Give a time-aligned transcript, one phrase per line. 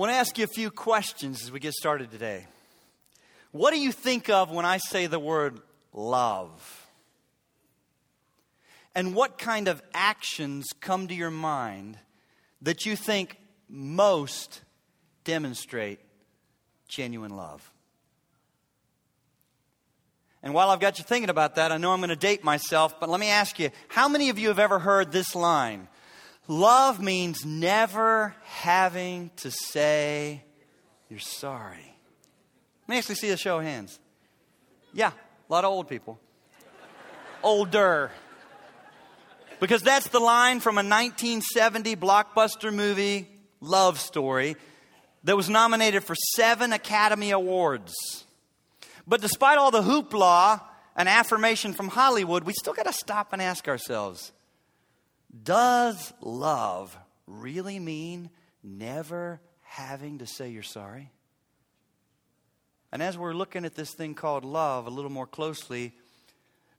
[0.00, 2.46] want to ask you a few questions as we get started today.
[3.50, 5.60] What do you think of when I say the word
[5.92, 6.86] love?
[8.94, 11.98] And what kind of actions come to your mind
[12.62, 13.36] that you think
[13.68, 14.62] most
[15.24, 16.00] demonstrate
[16.88, 17.70] genuine love?
[20.42, 22.98] And while I've got you thinking about that, I know I'm going to date myself,
[22.98, 25.88] but let me ask you how many of you have ever heard this line?
[26.50, 30.42] Love means never having to say
[31.08, 31.94] you're sorry.
[32.82, 34.00] Let me actually see a show of hands.
[34.92, 36.18] Yeah, a lot of old people.
[37.44, 38.10] Older.
[39.60, 43.28] Because that's the line from a 1970 blockbuster movie,
[43.60, 44.56] Love Story,
[45.22, 47.94] that was nominated for seven Academy Awards.
[49.06, 50.62] But despite all the hoopla
[50.96, 54.32] and affirmation from Hollywood, we still got to stop and ask ourselves
[55.44, 58.30] does love really mean
[58.62, 61.10] never having to say you're sorry?
[62.92, 65.92] And as we're looking at this thing called love a little more closely,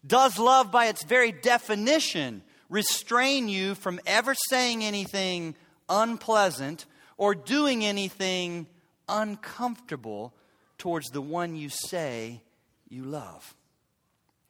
[0.05, 5.55] does love, by its very definition, restrain you from ever saying anything
[5.87, 6.85] unpleasant
[7.17, 8.67] or doing anything
[9.07, 10.33] uncomfortable
[10.77, 12.41] towards the one you say
[12.89, 13.55] you love?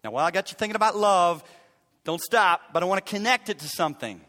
[0.03, 1.43] Now, while I got you thinking about love,
[2.03, 4.21] don't stop, but I want to connect it to something.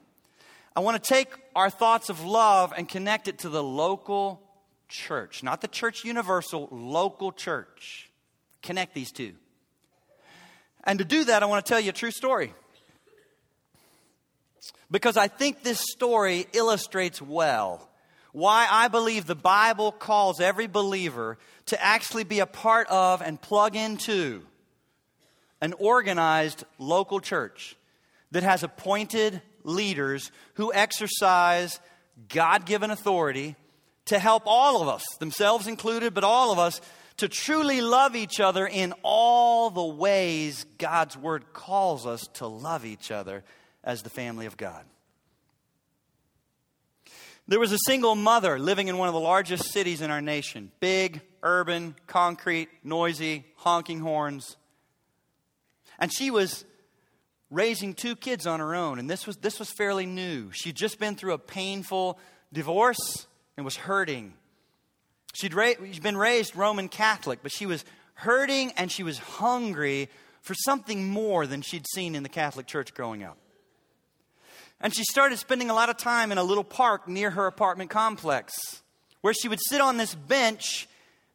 [0.75, 4.43] I want to take our thoughts of love and connect it to the local
[4.89, 8.11] church, not the church universal, local church.
[8.63, 9.35] Connect these two.
[10.85, 12.55] And to do that, I want to tell you a true story.
[14.91, 17.89] Because I think this story illustrates well
[18.33, 23.41] why I believe the Bible calls every believer to actually be a part of and
[23.41, 24.43] plug into
[25.63, 27.77] an organized local church
[28.33, 31.81] that has appointed leaders who exercise
[32.29, 33.57] God given authority
[34.07, 36.81] to help all of us, themselves included, but all of us,
[37.19, 42.85] to truly love each other in all the ways God's Word calls us to love
[42.85, 43.45] each other
[43.85, 44.85] as the family of God.
[47.47, 50.73] There was a single mother living in one of the largest cities in our nation
[50.81, 54.57] big, urban, concrete, noisy, honking horns.
[56.03, 56.65] And she was
[57.49, 60.51] raising two kids on her own, and this was, this was fairly new.
[60.51, 62.19] She'd just been through a painful
[62.53, 64.35] divorce and was hurting.
[65.33, 70.09] She'd, ra- she'd been raised Roman Catholic, but she was hurting and she was hungry
[70.41, 73.39] for something more than she'd seen in the Catholic Church growing up.
[74.81, 77.91] And she started spending a lot of time in a little park near her apartment
[77.91, 78.53] complex
[79.21, 80.89] where she would sit on this bench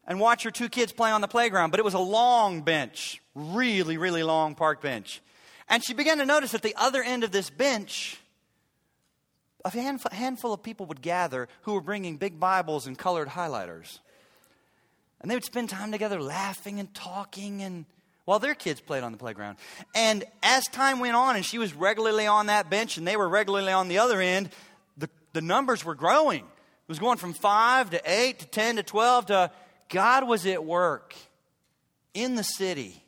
[0.07, 1.71] and watch her two kids play on the playground.
[1.71, 5.21] But it was a long bench, really, really long park bench.
[5.69, 8.19] And she began to notice at the other end of this bench,
[9.65, 13.99] a handful of people would gather who were bringing big Bibles and colored highlighters.
[15.19, 17.85] And they would spend time together laughing and talking and
[18.23, 19.57] while their kids played on the playground.
[19.95, 23.27] And as time went on and she was regularly on that bench and they were
[23.27, 24.49] regularly on the other end,
[24.97, 26.41] the, the numbers were growing.
[26.41, 29.51] It was going from five to eight to 10 to 12 to
[29.89, 31.15] God was at work
[32.13, 33.03] in the city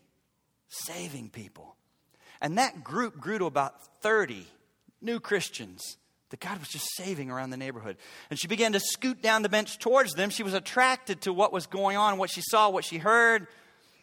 [0.68, 1.76] saving people.
[2.42, 4.46] And that group grew to about 30
[5.02, 5.98] new Christians
[6.30, 7.98] that God was just saving around the neighborhood.
[8.30, 10.30] And she began to scoot down the bench towards them.
[10.30, 13.48] She was attracted to what was going on, what she saw, what she heard.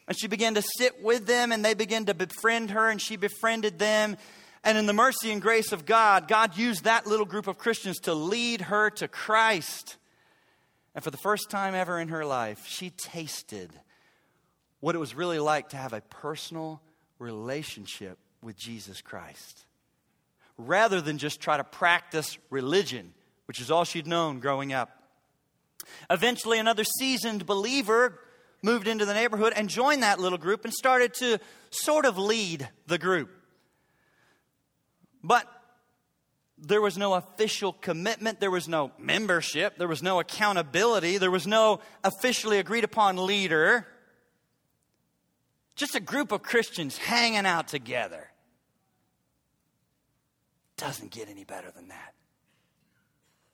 [0.09, 3.17] And she began to sit with them, and they began to befriend her, and she
[3.17, 4.17] befriended them.
[4.65, 8.01] And in the mercy and grace of God, God used that little group of Christians
[8.01, 9.97] to lead her to Christ.
[10.97, 13.71] And for the first time ever in her life, she tasted
[14.81, 16.81] what it was really like to have a personal
[17.19, 19.67] relationship with Jesus Christ.
[20.57, 23.13] Rather than just try to practice religion,
[23.45, 25.03] which is all she'd known growing up.
[26.09, 28.19] Eventually, another seasoned believer
[28.63, 32.71] moved into the neighborhood and joined that little group and started to sort of lead
[32.87, 33.29] the group.
[35.23, 35.47] But
[36.59, 41.47] there was no official commitment, there was no membership, there was no accountability, there was
[41.47, 43.87] no officially agreed upon leader.
[45.75, 48.31] Just a group of Christians hanging out together.
[50.79, 52.15] Doesn't get any better than that.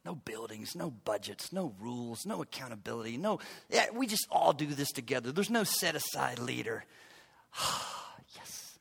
[0.05, 3.39] No buildings, no budgets, no rules, no accountability, no,
[3.69, 5.31] yeah, we just all do this together.
[5.31, 6.85] There's no set aside leader.
[8.35, 8.79] yes.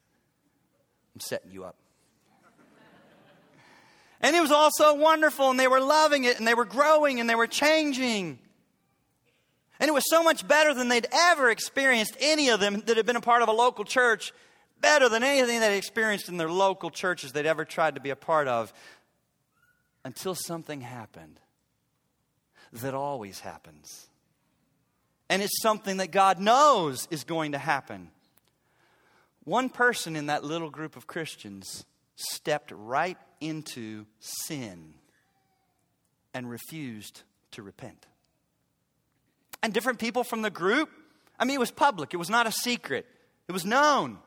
[1.13, 1.75] I'm setting you up.
[4.21, 7.19] And it was all so wonderful, and they were loving it, and they were growing,
[7.19, 8.39] and they were changing.
[9.79, 13.05] And it was so much better than they'd ever experienced, any of them that had
[13.07, 14.31] been a part of a local church,
[14.79, 18.15] better than anything they'd experienced in their local churches they'd ever tried to be a
[18.15, 18.71] part of,
[20.05, 21.39] until something happened.
[22.73, 24.07] that always happens.
[25.29, 28.11] And it's something that God knows is going to happen.
[29.43, 31.85] One person in that little group of Christians
[32.15, 34.93] stepped right into sin
[36.33, 38.05] and refused to repent.
[39.61, 40.89] And different people from the group,
[41.37, 43.05] I mean, it was public, it was not a secret,
[43.47, 44.17] it was known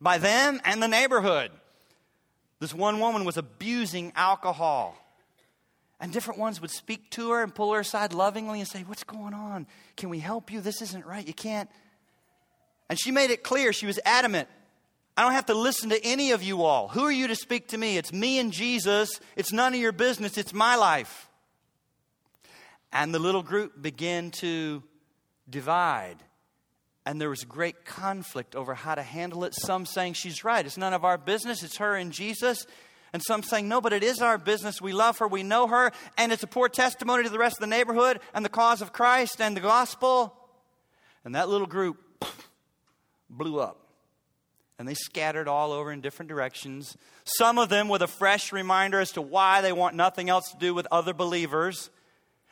[0.00, 1.50] by them and the neighborhood.
[2.60, 4.96] This one woman was abusing alcohol.
[6.00, 9.02] And different ones would speak to her and pull her aside lovingly and say, What's
[9.02, 9.66] going on?
[9.96, 10.60] Can we help you?
[10.60, 11.26] This isn't right.
[11.26, 11.68] You can't.
[12.88, 14.48] And she made it clear, she was adamant.
[15.18, 16.86] I don't have to listen to any of you all.
[16.86, 17.98] Who are you to speak to me?
[17.98, 19.10] It's me and Jesus.
[19.34, 20.38] It's none of your business.
[20.38, 21.28] It's my life.
[22.92, 24.80] And the little group began to
[25.50, 26.18] divide.
[27.04, 29.56] And there was great conflict over how to handle it.
[29.56, 30.64] Some saying she's right.
[30.64, 31.64] It's none of our business.
[31.64, 32.64] It's her and Jesus.
[33.12, 34.80] And some saying, no, but it is our business.
[34.80, 35.26] We love her.
[35.26, 35.90] We know her.
[36.16, 38.92] And it's a poor testimony to the rest of the neighborhood and the cause of
[38.92, 40.32] Christ and the gospel.
[41.24, 42.24] And that little group
[43.28, 43.87] blew up
[44.78, 46.96] and they scattered all over in different directions.
[47.24, 50.58] Some of them with a fresh reminder as to why they want nothing else to
[50.58, 51.90] do with other believers,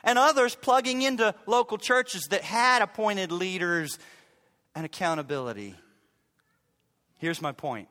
[0.03, 3.99] and others plugging into local churches that had appointed leaders
[4.75, 5.75] and accountability.
[7.19, 7.89] Here's my point.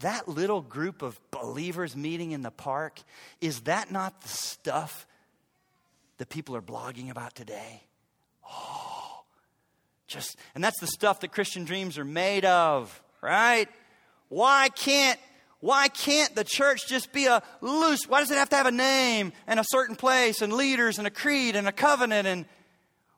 [0.00, 3.00] That little group of believers meeting in the park,
[3.40, 5.06] is that not the stuff
[6.18, 7.82] that people are blogging about today?
[8.48, 9.24] Oh,
[10.06, 13.68] just, and that's the stuff that Christian dreams are made of right?
[14.28, 15.18] Why can't
[15.60, 18.06] why can't the church just be a loose?
[18.06, 21.06] Why does it have to have a name and a certain place and leaders and
[21.06, 22.44] a creed and a covenant and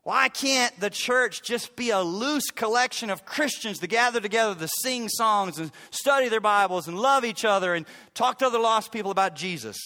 [0.04, 4.68] why can't the church just be a loose collection of Christians to gather together to
[4.82, 8.92] sing songs and study their Bibles and love each other and talk to other lost
[8.92, 9.76] people about Jesus?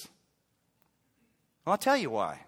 [1.64, 2.40] Well, I'll tell you why.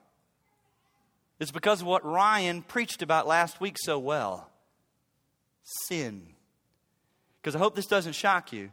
[1.40, 4.50] It's because of what Ryan preached about last week so well
[5.88, 6.31] sin
[7.42, 8.70] because I hope this doesn't shock you.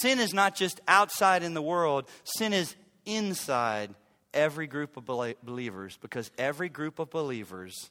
[0.00, 3.94] Sin is not just outside in the world, sin is inside
[4.32, 7.90] every group of believers because every group of believers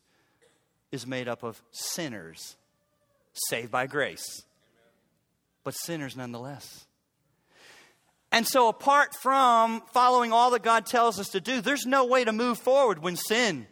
[0.92, 2.56] is made up of sinners
[3.34, 4.44] saved by grace,
[5.64, 6.86] but sinners nonetheless.
[8.32, 12.24] And so, apart from following all that God tells us to do, there's no way
[12.24, 13.68] to move forward when sin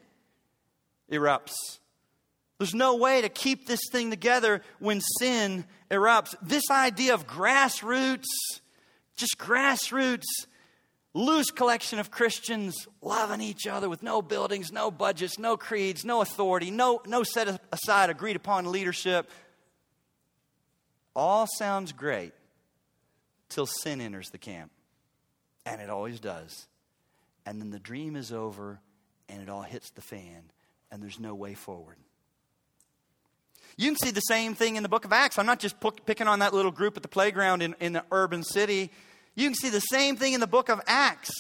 [1.12, 1.80] erupts.
[2.64, 6.34] There's no way to keep this thing together when sin erupts.
[6.42, 8.24] This idea of grassroots,
[9.18, 10.24] just grassroots,
[11.14, 16.22] loose collection of Christians loving each other with no buildings, no budgets, no creeds, no
[16.22, 19.30] authority, no, no set aside agreed upon leadership.
[21.14, 22.32] All sounds great
[23.50, 24.72] till sin enters the camp.
[25.66, 26.68] And it always does.
[27.46, 28.80] And then the dream is over
[29.28, 30.44] and it all hits the fan
[30.90, 31.98] and there's no way forward.
[33.78, 35.40] You can see the same thing in the book of Acts.
[35.40, 35.76] I'm not just
[36.06, 38.92] picking on that little group at the playground in, in the urban city.
[39.36, 41.32] You can see the same thing in the book of Acts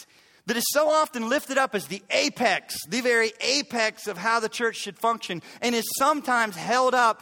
[0.45, 4.49] that is so often lifted up as the apex, the very apex of how the
[4.49, 7.21] church should function, and is sometimes held up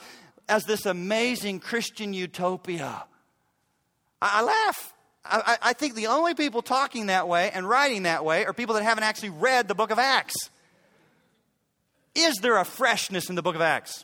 [0.49, 3.03] as this amazing Christian utopia.
[4.21, 4.93] I, I laugh.
[5.23, 8.73] I, I think the only people talking that way and writing that way are people
[8.75, 10.33] that haven't actually read the book of Acts.
[12.15, 14.03] Is there a freshness in the book of Acts?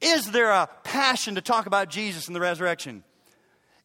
[0.00, 3.02] Is there a passion to talk about Jesus and the resurrection?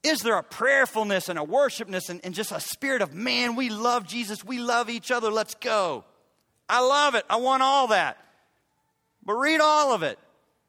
[0.04, 3.70] Is there a prayerfulness and a worshipness and, and, just a spirit of, man, we
[3.70, 6.04] love Jesus, we love each other, let's go?
[6.68, 7.26] I love it.
[7.30, 8.18] I want all that.
[9.26, 10.20] But read all of it.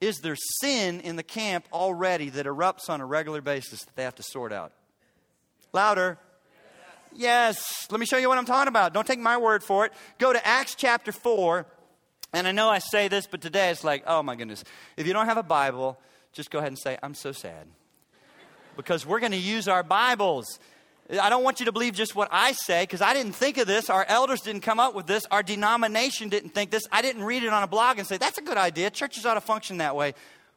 [0.01, 4.05] Is there sin in the camp already that erupts on a regular basis that they
[4.05, 4.73] have to sort out?
[5.73, 6.19] Louder.
[7.13, 7.57] Yes.
[7.57, 7.87] yes.
[7.91, 8.95] Let me show you what I'm talking about.
[8.95, 9.93] Don't take my word for it.
[10.19, 11.67] Go to Acts chapter 4
[12.35, 14.65] and I know I say this, but today it's like, oh my goodness.
[14.97, 15.99] If you don't have a Bible,
[16.33, 17.67] just go ahead and say, I'm so sad.
[18.77, 20.59] Because we're going to use our Bibles.
[21.11, 23.67] I don't want you to believe just what I say because I didn't think of
[23.67, 23.91] this.
[23.91, 25.25] Our elders didn't come up with this.
[25.31, 26.83] Our denomination didn't think this.
[26.91, 28.91] I didn't read it on a blog and say, that's a good idea.
[28.91, 30.15] Churches ought to function that way.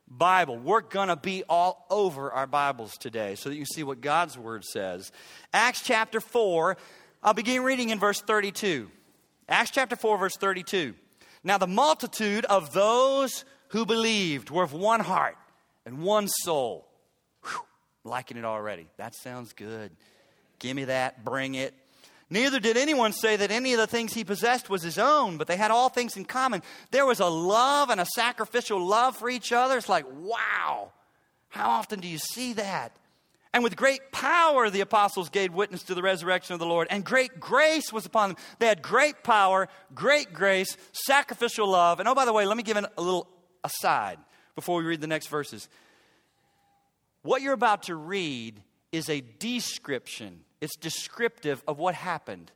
[0.07, 0.57] Bible.
[0.57, 4.38] We're going to be all over our Bibles today so that you see what God's
[4.38, 5.12] Word says.
[5.53, 6.77] Acts chapter 4,
[7.22, 8.89] I'll begin reading in verse 32.
[9.50, 10.93] Acts chapter 4, verse 32.
[11.48, 15.38] Now, the multitude of those who believed were of one heart
[15.86, 16.86] and one soul.
[17.42, 17.62] Whew,
[18.04, 18.88] liking it already.
[18.98, 19.92] That sounds good.
[20.60, 21.74] Give me that, bring it.
[22.30, 25.48] Neither did anyone say that any of the things he possessed was his own, but
[25.48, 26.63] they had all things in common.
[26.92, 29.77] There was a love and a sacrificial love for each other.
[29.77, 30.92] It's like, wow,
[31.48, 32.94] how often do you see that?
[33.54, 37.04] And with great power, the apostles gave witness to the resurrection of the Lord, and
[37.04, 38.38] great grace was upon them.
[38.60, 42.00] They had great power, great grace, sacrificial love.
[42.00, 43.27] And oh, by the way, let me give a little
[43.63, 44.20] aside
[44.56, 45.70] before we read the next verses.
[47.22, 48.62] What you're about to read
[48.92, 52.51] is a description, it's descriptive of what happened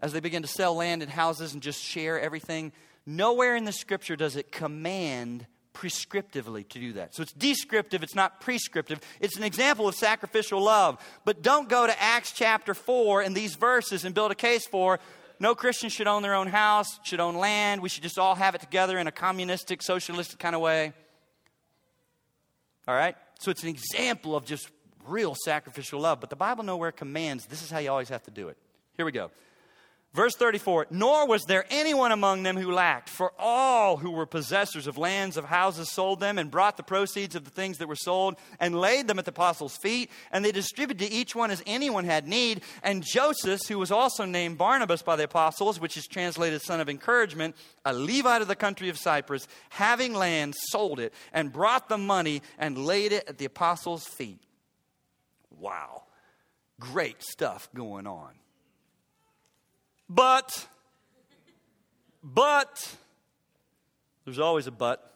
[0.00, 2.72] as they begin to sell land and houses and just share everything.
[3.06, 7.14] Nowhere in the scripture does it command prescriptively to do that.
[7.14, 9.00] So it's descriptive, it's not prescriptive.
[9.20, 10.98] It's an example of sacrificial love.
[11.24, 15.00] But don't go to Acts chapter 4 and these verses and build a case for
[15.38, 18.54] no Christian should own their own house, should own land, we should just all have
[18.54, 20.92] it together in a communistic, socialistic kind of way.
[22.86, 23.16] All right?
[23.38, 24.68] So it's an example of just
[25.06, 26.20] real sacrificial love.
[26.20, 28.58] But the Bible nowhere commands this is how you always have to do it.
[28.96, 29.30] Here we go.
[30.12, 34.88] Verse 34 Nor was there anyone among them who lacked, for all who were possessors
[34.88, 37.94] of lands, of houses, sold them and brought the proceeds of the things that were
[37.94, 41.62] sold and laid them at the apostles' feet, and they distributed to each one as
[41.64, 42.62] anyone had need.
[42.82, 46.88] And Joseph, who was also named Barnabas by the apostles, which is translated son of
[46.88, 51.98] encouragement, a Levite of the country of Cyprus, having land, sold it and brought the
[51.98, 54.42] money and laid it at the apostles' feet.
[55.56, 56.04] Wow.
[56.80, 58.39] Great stuff going on.
[60.12, 60.66] But,
[62.20, 62.96] but,
[64.24, 65.14] there's always a but,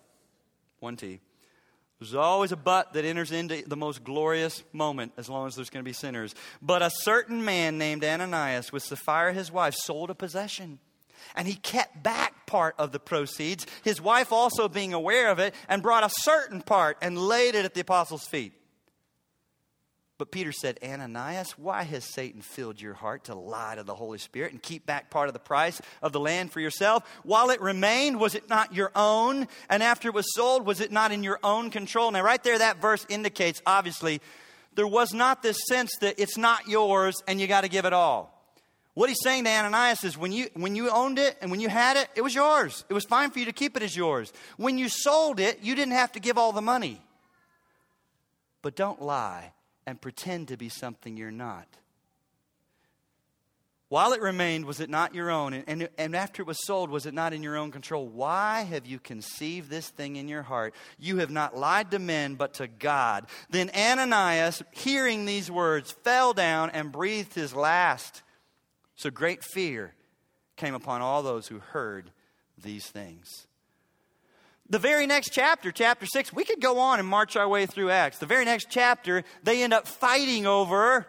[0.78, 1.18] one T.
[1.98, 5.68] There's always a but that enters into the most glorious moment as long as there's
[5.68, 6.36] going to be sinners.
[6.62, 10.78] But a certain man named Ananias with Sapphira his wife sold a possession.
[11.34, 15.54] And he kept back part of the proceeds, his wife also being aware of it,
[15.68, 18.52] and brought a certain part and laid it at the apostles' feet.
[20.16, 24.18] But Peter said, Ananias, why has Satan filled your heart to lie to the Holy
[24.18, 27.02] Spirit and keep back part of the price of the land for yourself?
[27.24, 29.48] While it remained, was it not your own?
[29.68, 32.12] And after it was sold, was it not in your own control?
[32.12, 34.20] Now, right there, that verse indicates, obviously,
[34.76, 37.92] there was not this sense that it's not yours and you got to give it
[37.92, 38.30] all.
[38.94, 41.68] What he's saying to Ananias is when you, when you owned it and when you
[41.68, 42.84] had it, it was yours.
[42.88, 44.32] It was fine for you to keep it as yours.
[44.58, 47.02] When you sold it, you didn't have to give all the money.
[48.62, 49.50] But don't lie
[49.86, 51.66] and pretend to be something you're not.
[53.94, 55.52] While it remained, was it not your own?
[55.52, 58.08] And, and, and, after it was sold, was it not in your own control?
[58.08, 60.74] Why have you conceived this thing in your heart?
[60.98, 63.26] You have not lied to men, but to God.
[63.50, 68.22] Then Ananias, hearing these words, fell down and breathed his last.
[68.96, 69.94] So great fear
[70.56, 72.10] came upon all those who heard
[72.60, 73.46] these things.
[74.74, 77.90] The very next chapter, chapter 6, we could go on and march our way through
[77.90, 78.18] Acts.
[78.18, 81.06] The very next chapter, they end up fighting over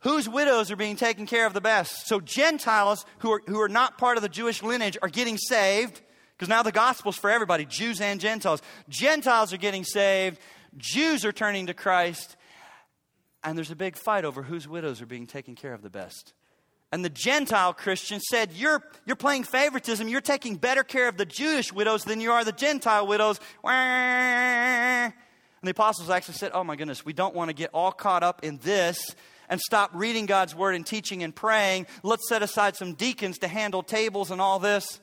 [0.00, 2.06] whose widows are being taken care of the best.
[2.06, 6.02] So Gentiles who are, who are not part of the Jewish lineage are getting saved
[6.36, 8.60] because now the gospel's for everybody, Jews and Gentiles.
[8.90, 10.38] Gentiles are getting saved,
[10.76, 12.36] Jews are turning to Christ,
[13.42, 16.34] and there's a big fight over whose widows are being taken care of the best.
[16.90, 20.08] And the Gentile Christian said, you're, you're playing favoritism.
[20.08, 23.38] You're taking better care of the Jewish widows than you are the Gentile widows.
[23.62, 25.12] And
[25.62, 28.44] the apostles actually said, Oh my goodness, we don't want to get all caught up
[28.44, 28.98] in this
[29.50, 31.86] and stop reading God's word and teaching and praying.
[32.02, 35.00] Let's set aside some deacons to handle tables and all this.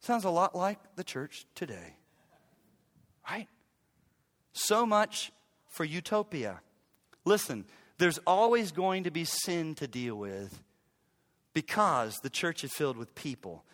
[0.00, 1.96] Sounds a lot like the church today.
[3.28, 3.48] Right?
[4.52, 5.32] So much
[5.66, 6.60] for utopia.
[7.24, 7.64] Listen,
[7.98, 10.58] there's always going to be sin to deal with
[11.52, 13.64] because the church is filled with people.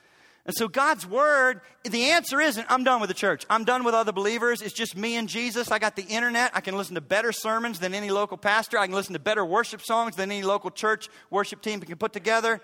[0.47, 3.47] And so, God's word, the answer isn't, I'm done with the church.
[3.49, 4.61] I'm done with other believers.
[4.61, 5.71] It's just me and Jesus.
[5.71, 6.51] I got the internet.
[6.55, 8.79] I can listen to better sermons than any local pastor.
[8.79, 12.13] I can listen to better worship songs than any local church worship team can put
[12.13, 12.61] together.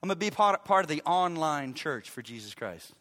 [0.00, 2.92] I'm going to be part, of the online church for Jesus Christ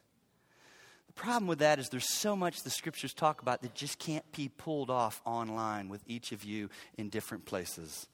[1.17, 4.49] problem with that is there's so much the scriptures talk about that just can't be
[4.49, 8.07] pulled off online with each of you in different places.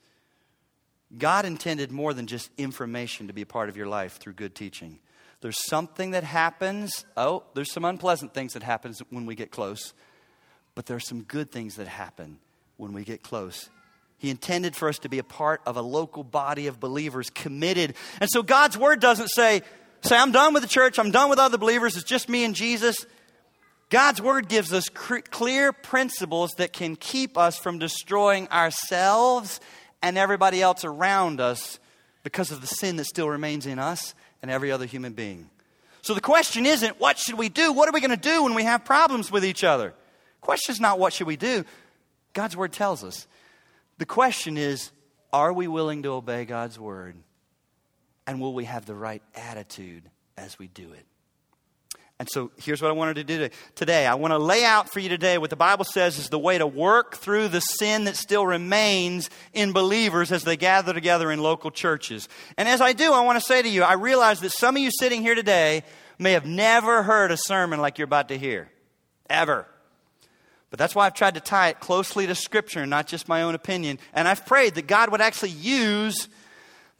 [1.16, 4.56] God intended more than just information to be a part of your life through good
[4.56, 5.00] teaching.
[5.42, 7.06] There's something that happens.
[7.18, 9.94] Oh, there's some unpleasant things that happens when we get close,
[10.74, 12.40] but there's some good things that happen
[12.78, 13.70] when we get close.
[14.18, 17.96] He intended for us to be a part of a local body of believers committed.
[18.22, 19.64] And so God's word doesn't say,
[20.04, 22.56] say, I'm done with the church, I'm done with other believers, it's just me and
[22.56, 23.06] Jesus.
[23.90, 29.60] God's word gives us clear principles that can keep us from destroying ourselves
[30.02, 31.80] and everybody else around us
[32.24, 35.50] because of the sin that still remains in us and every other human being.
[36.02, 37.72] So the question isn't what should we do?
[37.72, 39.90] What are we going to do when we have problems with each other?
[39.90, 41.64] The question is not what should we do?
[42.34, 43.28] God's word tells us.
[44.00, 44.92] The question is
[45.32, 47.16] are we willing to obey God's word?
[48.26, 50.04] And will we have the right attitude
[50.38, 51.06] as we do it?
[52.20, 54.06] And so here's what I wanted to do today.
[54.06, 56.58] I want to lay out for you today what the Bible says is the way
[56.58, 61.42] to work through the sin that still remains in believers as they gather together in
[61.42, 62.30] local churches.
[62.58, 64.82] And as I do, I want to say to you, I realize that some of
[64.82, 65.84] you sitting here today
[66.20, 68.70] may have never heard a sermon like you're about to hear.
[69.30, 69.68] Ever.
[70.70, 73.54] But that's why I've tried to tie it closely to Scripture not just my own
[73.54, 74.00] opinion.
[74.14, 76.30] And I've prayed that God would actually use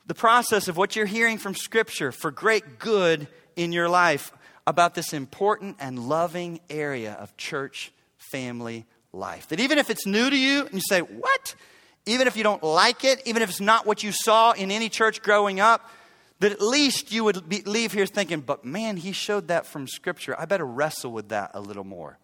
[0.06, 4.34] the process of what you're hearing from Scripture for great good in your life
[4.68, 9.48] about this important and loving area of church family life.
[9.50, 11.56] That even if it's new to you and you say, What?
[12.06, 14.90] Even if you don't like it, even if it's not what you saw in any
[14.90, 15.90] church growing up,
[16.40, 19.88] that at least you would be, leave here thinking, But man, he showed that from
[19.88, 20.36] Scripture.
[20.38, 22.18] I better wrestle with that a little more.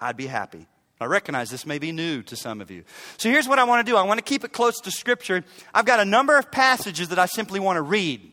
[0.00, 0.66] I'd be happy.
[1.02, 2.84] I recognize this may be new to some of you.
[3.18, 5.44] So here's what I want to do I want to keep it close to Scripture.
[5.74, 8.32] I've got a number of passages that I simply want to read.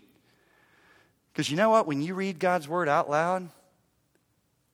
[1.34, 1.88] Because you know what?
[1.88, 3.50] When you read God's word out loud,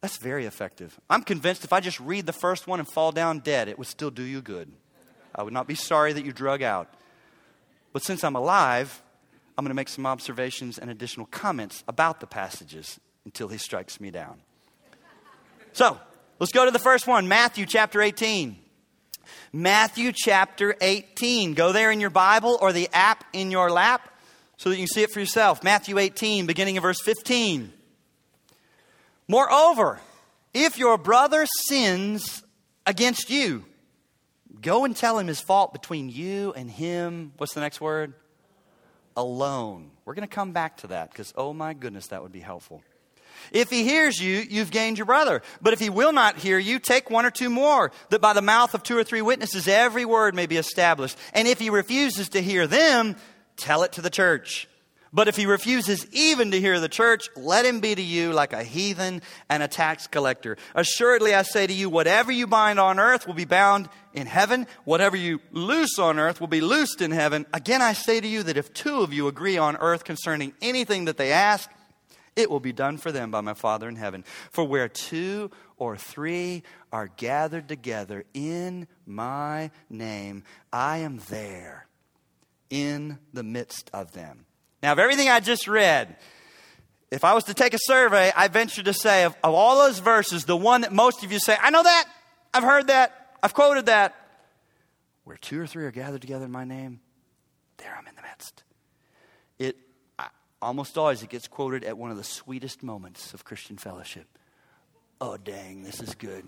[0.02, 1.00] that's very effective.
[1.10, 3.88] I'm convinced if I just read the first one and fall down dead, it would
[3.88, 4.72] still do you good.
[5.34, 6.94] I would not be sorry that you drug out.
[7.92, 9.02] But since I'm alive,
[9.58, 14.00] I'm going to make some observations and additional comments about the passages until he strikes
[14.00, 14.42] me down.
[15.74, 16.00] So,
[16.40, 18.58] let's go to the first one Matthew chapter 18.
[19.52, 21.54] Matthew chapter 18.
[21.54, 24.10] Go there in your Bible or the app in your lap
[24.58, 25.64] so that you can see it for yourself.
[25.64, 27.72] Matthew 18, beginning of verse 15.
[29.28, 30.00] Moreover,
[30.54, 32.44] if your brother sins
[32.86, 33.66] against you,
[34.62, 37.34] go and tell him his fault between you and him.
[37.38, 38.14] What's the next word?
[39.18, 39.92] Alone.
[40.06, 42.84] We're going to come back to that because, oh my goodness, that would be helpful.
[43.52, 45.42] If he hears you, you've gained your brother.
[45.62, 48.42] But if he will not hear you, take one or two more, that by the
[48.42, 51.18] mouth of two or three witnesses every word may be established.
[51.34, 53.16] And if he refuses to hear them,
[53.58, 54.68] tell it to the church.
[55.16, 58.52] But if he refuses even to hear the church, let him be to you like
[58.52, 60.58] a heathen and a tax collector.
[60.76, 64.68] Assuredly, I say to you, whatever you bind on earth will be bound in heaven.
[64.84, 67.46] Whatever you loose on earth will be loosed in heaven.
[67.54, 71.06] Again, I say to you that if two of you agree on earth concerning anything
[71.06, 71.70] that they ask,
[72.36, 74.24] it will be done for them by my Father in heaven.
[74.52, 81.88] For where two or three are gathered together in my name, I am there
[82.70, 84.46] in the midst of them.
[84.84, 86.18] Now, of everything I just read,
[87.12, 90.00] if I was to take a survey, I venture to say of, of all those
[90.00, 92.06] verses, the one that most of you say, I know that,
[92.54, 94.16] I've heard that, I've quoted that.
[95.24, 97.00] Where two or three are gathered together in my name,
[97.78, 98.65] there I'm in the midst.
[100.66, 104.26] Almost always it gets quoted at one of the sweetest moments of Christian fellowship.
[105.22, 106.44] Oh dang, this is good.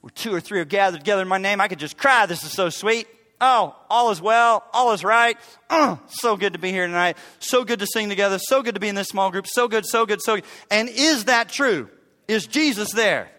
[0.00, 2.24] Where two or three are gathered together in my name, I could just cry.
[2.24, 3.06] This is so sweet.
[3.42, 5.36] Oh, all is well, all is right.
[5.68, 7.18] Oh, so good to be here tonight.
[7.40, 8.38] So good to sing together.
[8.38, 9.46] So good to be in this small group.
[9.46, 10.44] So good, so good, so good.
[10.70, 11.90] And is that true?
[12.26, 13.30] Is Jesus there?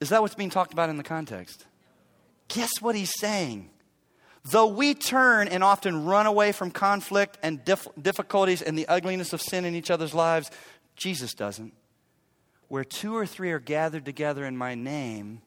[0.00, 1.66] Is that what's being talked about in the context?
[2.48, 3.68] Guess what he's saying?
[4.44, 9.32] Though we turn and often run away from conflict and dif- difficulties and the ugliness
[9.32, 10.50] of sin in each other's lives,
[10.96, 11.74] Jesus doesn't.
[12.68, 15.42] Where two or three are gathered together in my name,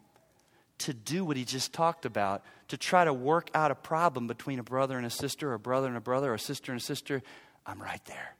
[0.81, 4.59] to do what he just talked about, to try to work out a problem between
[4.59, 6.81] a brother and a sister, or a brother and a brother, or a sister and
[6.81, 7.21] a sister,
[7.65, 8.35] I'm right there.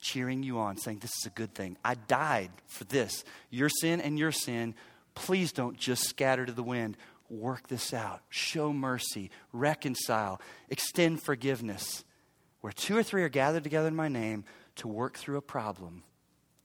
[0.00, 1.76] Cheering you on, saying, This is a good thing.
[1.84, 3.24] I died for this.
[3.50, 4.74] Your sin and your sin,
[5.14, 6.96] please don't just scatter to the wind.
[7.30, 8.22] Work this out.
[8.28, 9.30] Show mercy.
[9.52, 10.40] Reconcile.
[10.70, 12.04] Extend forgiveness.
[12.60, 14.44] Where two or three are gathered together in my name
[14.76, 16.02] to work through a problem,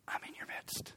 [0.08, 0.93] I'm in your midst.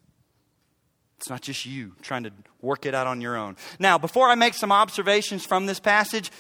[1.18, 3.56] It's not just you trying to work it out on your own.
[3.78, 6.30] Now, before I make some observations from this passage,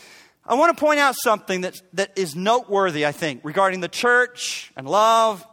[0.44, 4.70] I want to point out something that, that is noteworthy, I think, regarding the church
[4.76, 5.44] and love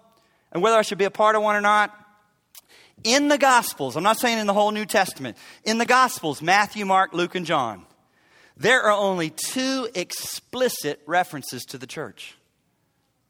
[0.52, 1.92] and whether I should be a part of one or not.
[3.04, 6.86] In the Gospels, I'm not saying in the whole New Testament, in the Gospels, Matthew,
[6.86, 7.86] Mark, Luke, and John,
[8.56, 12.36] there are only two explicit references to the church.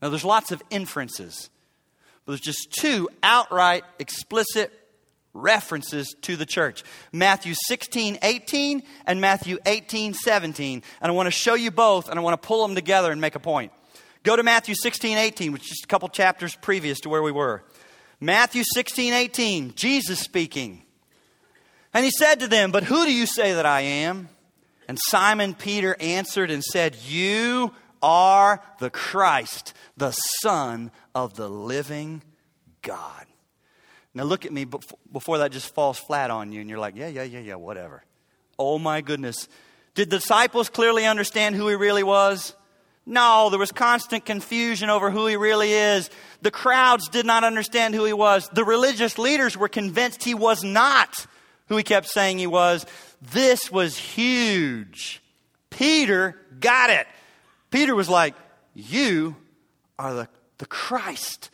[0.02, 1.50] Now, there's lots of inferences,
[2.26, 4.72] but there's just two outright explicit
[5.34, 10.84] references to the church Matthew 16, 18, and Matthew 18, 17.
[11.02, 13.20] And I want to show you both, and I want to pull them together and
[13.20, 13.72] make a point.
[14.24, 17.32] Go to Matthew 16, 18, which is just a couple chapters previous to where we
[17.32, 17.64] were.
[18.24, 20.84] Matthew 16, 18, Jesus speaking.
[21.94, 24.30] And he said to them, But who do you say that I am?
[24.88, 32.24] And Simon Peter answered and said, You are the Christ, the Son of the living
[32.82, 33.26] God.
[34.14, 34.68] Now look at me
[35.12, 38.04] before that just falls flat on you and you're like, yeah, yeah, yeah, yeah, whatever.
[38.60, 39.48] Oh my goodness.
[39.96, 42.56] Did the disciples clearly understand who he really was?
[43.06, 46.10] No, there was constant confusion over who he really is.
[46.42, 48.48] The crowds did not understand who he was.
[48.50, 51.28] The religious leaders were convinced he was not
[51.68, 52.86] who he kept saying he was.
[53.22, 55.22] This was huge.
[55.70, 57.08] Peter got it.
[57.72, 58.36] Peter was like,
[58.74, 59.36] You
[60.00, 61.50] are the, the Christ,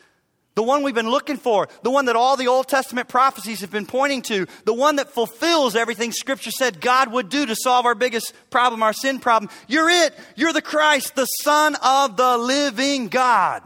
[0.60, 3.70] the one we've been looking for, the one that all the Old Testament prophecies have
[3.70, 7.86] been pointing to, the one that fulfills everything Scripture said God would do to solve
[7.86, 9.50] our biggest problem, our sin problem.
[9.68, 10.12] You're it.
[10.36, 13.62] You're the Christ, the Son of the living God.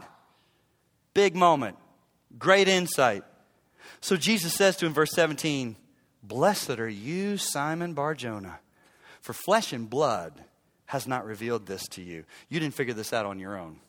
[1.13, 1.75] Big moment.
[2.39, 3.25] Great insight.
[3.99, 5.75] So Jesus says to him, verse 17,
[6.23, 8.59] Blessed are you, Simon Barjona,
[9.19, 10.45] for flesh and blood
[10.85, 12.23] has not revealed this to you.
[12.47, 13.81] You didn't figure this out on your own.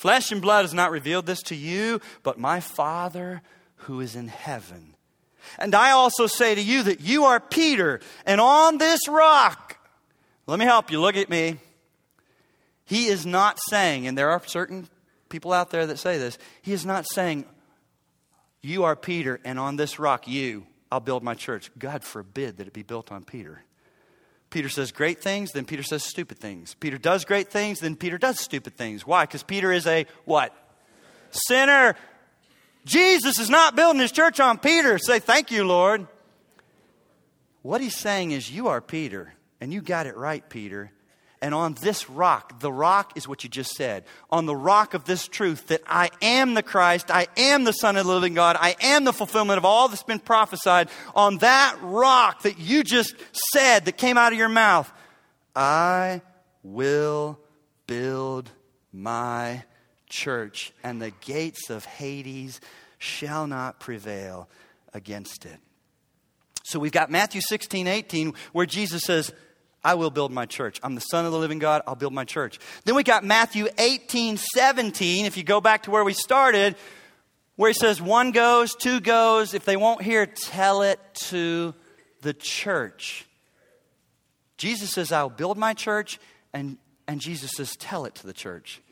[0.00, 3.42] Flesh and blood has not revealed this to you, but my Father
[3.74, 4.94] who is in heaven.
[5.58, 9.76] And I also say to you that you are Peter, and on this rock,
[10.46, 11.58] let me help you, look at me.
[12.86, 14.88] He is not saying, and there are certain
[15.28, 17.44] people out there that say this, he is not saying,
[18.62, 21.70] You are Peter, and on this rock, you, I'll build my church.
[21.78, 23.64] God forbid that it be built on Peter.
[24.50, 26.74] Peter says great things, then Peter says stupid things.
[26.74, 29.06] Peter does great things, then Peter does stupid things.
[29.06, 29.24] Why?
[29.24, 30.54] Because Peter is a what?
[31.30, 31.94] Sinner.
[32.84, 34.98] Jesus is not building his church on Peter.
[34.98, 36.06] Say, thank you, Lord.
[37.62, 40.90] What he's saying is, you are Peter, and you got it right, Peter.
[41.42, 44.04] And on this rock, the rock is what you just said.
[44.28, 47.96] On the rock of this truth that I am the Christ, I am the Son
[47.96, 50.90] of the living God, I am the fulfillment of all that's been prophesied.
[51.14, 53.14] On that rock that you just
[53.52, 54.92] said, that came out of your mouth,
[55.56, 56.20] I
[56.62, 57.38] will
[57.86, 58.50] build
[58.92, 59.64] my
[60.08, 62.60] church, and the gates of Hades
[62.98, 64.48] shall not prevail
[64.92, 65.58] against it.
[66.64, 69.32] So we've got Matthew 16, 18, where Jesus says,
[69.82, 70.78] I will build my church.
[70.82, 71.82] I'm the Son of the living God.
[71.86, 72.58] I'll build my church.
[72.84, 75.24] Then we got Matthew 18, 17.
[75.24, 76.76] If you go back to where we started,
[77.56, 79.54] where he says, one goes, two goes.
[79.54, 81.74] If they won't hear, tell it to
[82.20, 83.26] the church.
[84.58, 86.18] Jesus says, I'll build my church,
[86.52, 86.76] and,
[87.08, 88.82] and Jesus says, tell it to the church.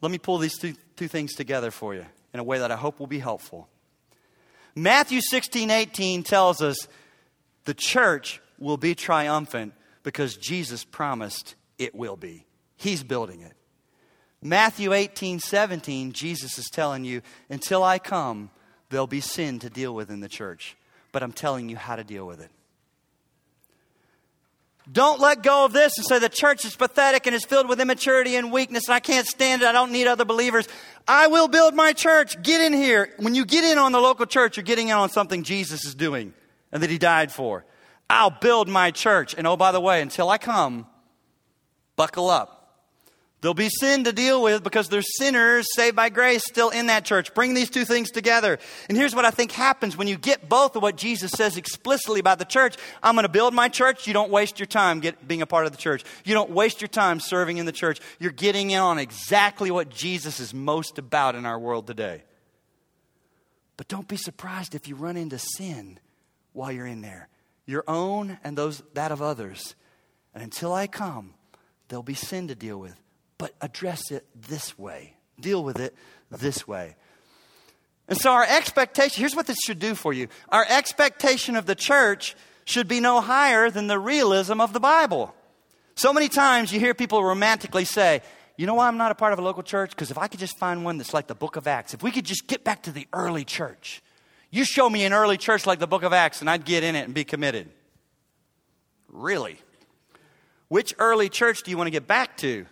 [0.00, 2.76] Let me pull these two, two things together for you in a way that I
[2.76, 3.68] hope will be helpful.
[4.74, 6.88] Matthew 16, 18 tells us
[7.64, 9.74] the church will be triumphant
[10.08, 12.46] because Jesus promised it will be.
[12.76, 13.52] He's building it.
[14.40, 18.48] Matthew 18, 17, Jesus is telling you, until I come,
[18.88, 20.78] there'll be sin to deal with in the church.
[21.12, 22.50] But I'm telling you how to deal with it.
[24.90, 27.78] Don't let go of this and say the church is pathetic and is filled with
[27.78, 29.68] immaturity and weakness and I can't stand it.
[29.68, 30.68] I don't need other believers.
[31.06, 32.42] I will build my church.
[32.42, 33.12] Get in here.
[33.18, 35.94] When you get in on the local church, you're getting in on something Jesus is
[35.94, 36.32] doing
[36.72, 37.66] and that he died for.
[38.10, 39.34] I'll build my church.
[39.36, 40.86] And oh, by the way, until I come,
[41.96, 42.58] buckle up.
[43.40, 47.04] There'll be sin to deal with because there's sinners saved by grace still in that
[47.04, 47.32] church.
[47.34, 48.58] Bring these two things together.
[48.88, 52.18] And here's what I think happens when you get both of what Jesus says explicitly
[52.18, 52.74] about the church.
[53.00, 54.08] I'm going to build my church.
[54.08, 56.02] You don't waste your time get, being a part of the church.
[56.24, 58.00] You don't waste your time serving in the church.
[58.18, 62.24] You're getting in on exactly what Jesus is most about in our world today.
[63.76, 66.00] But don't be surprised if you run into sin
[66.54, 67.28] while you're in there
[67.68, 69.76] your own and those that of others.
[70.34, 71.34] And until I come,
[71.88, 72.98] there'll be sin to deal with.
[73.36, 75.14] But address it this way.
[75.38, 75.94] Deal with it
[76.30, 76.96] this way.
[78.08, 80.28] And so our expectation, here's what this should do for you.
[80.48, 85.34] Our expectation of the church should be no higher than the realism of the Bible.
[85.94, 88.22] So many times you hear people romantically say,
[88.56, 89.90] you know why I'm not a part of a local church?
[89.90, 92.10] Because if I could just find one that's like the book of Acts, if we
[92.10, 94.02] could just get back to the early church,
[94.50, 96.96] you show me an early church like the book of Acts, and I'd get in
[96.96, 97.68] it and be committed.
[99.08, 99.58] Really?
[100.68, 102.66] Which early church do you want to get back to?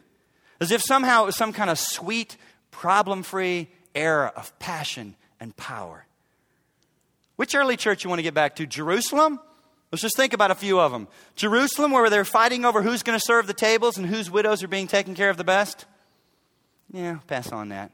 [0.60, 2.36] As if somehow it was some kind of sweet,
[2.70, 6.06] problem free era of passion and power.
[7.36, 8.66] Which early church you want to get back to?
[8.66, 9.40] Jerusalem?
[9.92, 11.08] Let's just think about a few of them.
[11.36, 14.68] Jerusalem, where they're fighting over who's going to serve the tables and whose widows are
[14.68, 15.84] being taken care of the best?
[16.92, 17.92] Yeah, pass on that.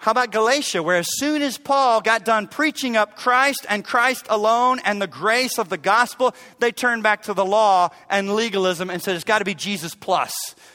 [0.00, 4.24] How about Galatia, where as soon as Paul got done preaching up Christ and Christ
[4.30, 8.88] alone and the grace of the gospel, they turned back to the law and legalism
[8.88, 10.32] and said, it's got to be Jesus plus.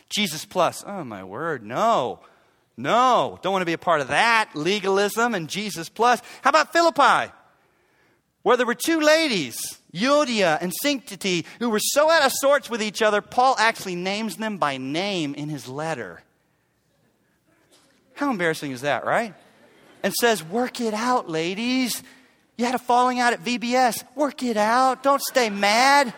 [0.10, 0.84] Jesus plus.
[0.86, 2.20] Oh, my word, no.
[2.78, 4.52] No, don't want to be a part of that.
[4.54, 6.22] Legalism and Jesus plus.
[6.44, 7.32] How about Philippi,
[8.44, 9.58] where there were two ladies,
[9.92, 14.36] Euodia and Syntyche, who were so out of sorts with each other, Paul actually names
[14.36, 16.22] them by name in his letter.
[18.16, 19.34] How embarrassing is that, right?
[20.04, 22.02] And says, Work it out, ladies.
[22.58, 24.04] You had a falling out at VBS.
[24.16, 25.04] Work it out.
[25.04, 26.14] Don't stay mad.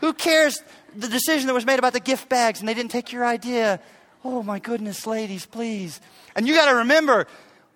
[0.00, 0.62] Who cares
[0.94, 3.80] the decision that was made about the gift bags and they didn't take your idea?
[4.24, 6.00] Oh my goodness, ladies, please.
[6.36, 7.26] And you got to remember,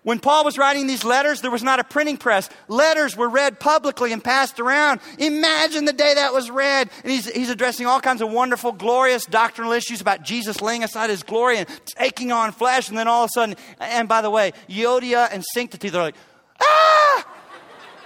[0.03, 2.49] when Paul was writing these letters, there was not a printing press.
[2.67, 4.99] Letters were read publicly and passed around.
[5.17, 6.89] Imagine the day that was read.
[7.03, 11.09] And he's, he's addressing all kinds of wonderful, glorious doctrinal issues about Jesus laying aside
[11.09, 12.89] his glory and taking on flesh.
[12.89, 16.15] And then all of a sudden, and by the way, Euodia and Syntyche, they're like,
[16.61, 17.27] ah!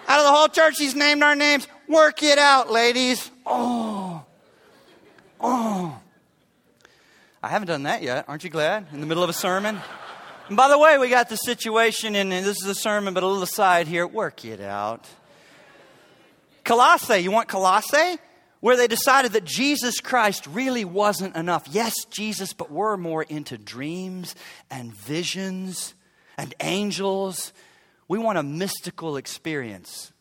[0.08, 1.68] Out of the whole church, he's named our names.
[1.88, 3.32] Work it out, ladies.
[3.44, 4.24] Oh.
[5.42, 6.00] Oh.
[7.42, 8.26] I haven't done that yet.
[8.28, 8.86] Aren't you glad?
[8.94, 9.80] In the middle of a sermon?
[10.48, 13.28] And by the way, we got the situation, and this is a sermon, but a
[13.28, 14.08] little aside here.
[14.08, 15.06] Work it out.
[16.64, 18.18] Colossae, you want Colossae?
[18.62, 21.68] Where they decided that Jesus Christ really wasn't enough.
[21.70, 24.36] Yes, Jesus, but we're more into dreams
[24.72, 25.94] and visions
[26.38, 27.52] and angels.
[28.08, 30.14] We want a mystical experience.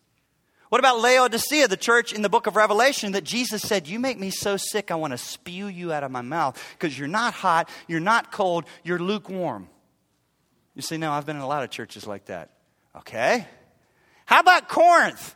[0.70, 4.18] What about Laodicea, the church in the book of Revelation that Jesus said, You make
[4.18, 7.32] me so sick, I want to spew you out of my mouth because you're not
[7.32, 9.68] hot, you're not cold, you're lukewarm.
[10.76, 12.50] You say, no, I've been in a lot of churches like that.
[12.94, 13.46] Okay.
[14.26, 15.34] How about Corinth?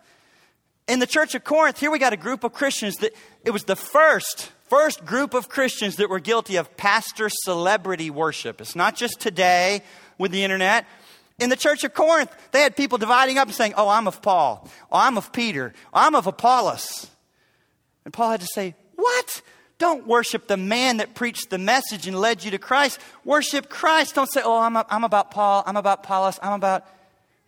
[0.86, 3.64] In the church of Corinth, here we got a group of Christians that it was
[3.64, 8.60] the first, first group of Christians that were guilty of pastor celebrity worship.
[8.60, 9.82] It's not just today
[10.18, 10.84] with the internet.
[11.38, 14.20] In the church of Corinth, they had people dividing up and saying, Oh, I'm of
[14.20, 14.68] Paul.
[14.92, 15.72] Oh, I'm of Peter.
[15.94, 17.06] Oh, I'm of Apollos.
[18.04, 19.42] And Paul had to say, What?
[19.80, 23.00] Don't worship the man that preached the message and led you to Christ.
[23.24, 24.14] Worship Christ.
[24.14, 26.86] Don't say, oh, I'm, a, I'm about Paul, I'm about Paulus, I'm about.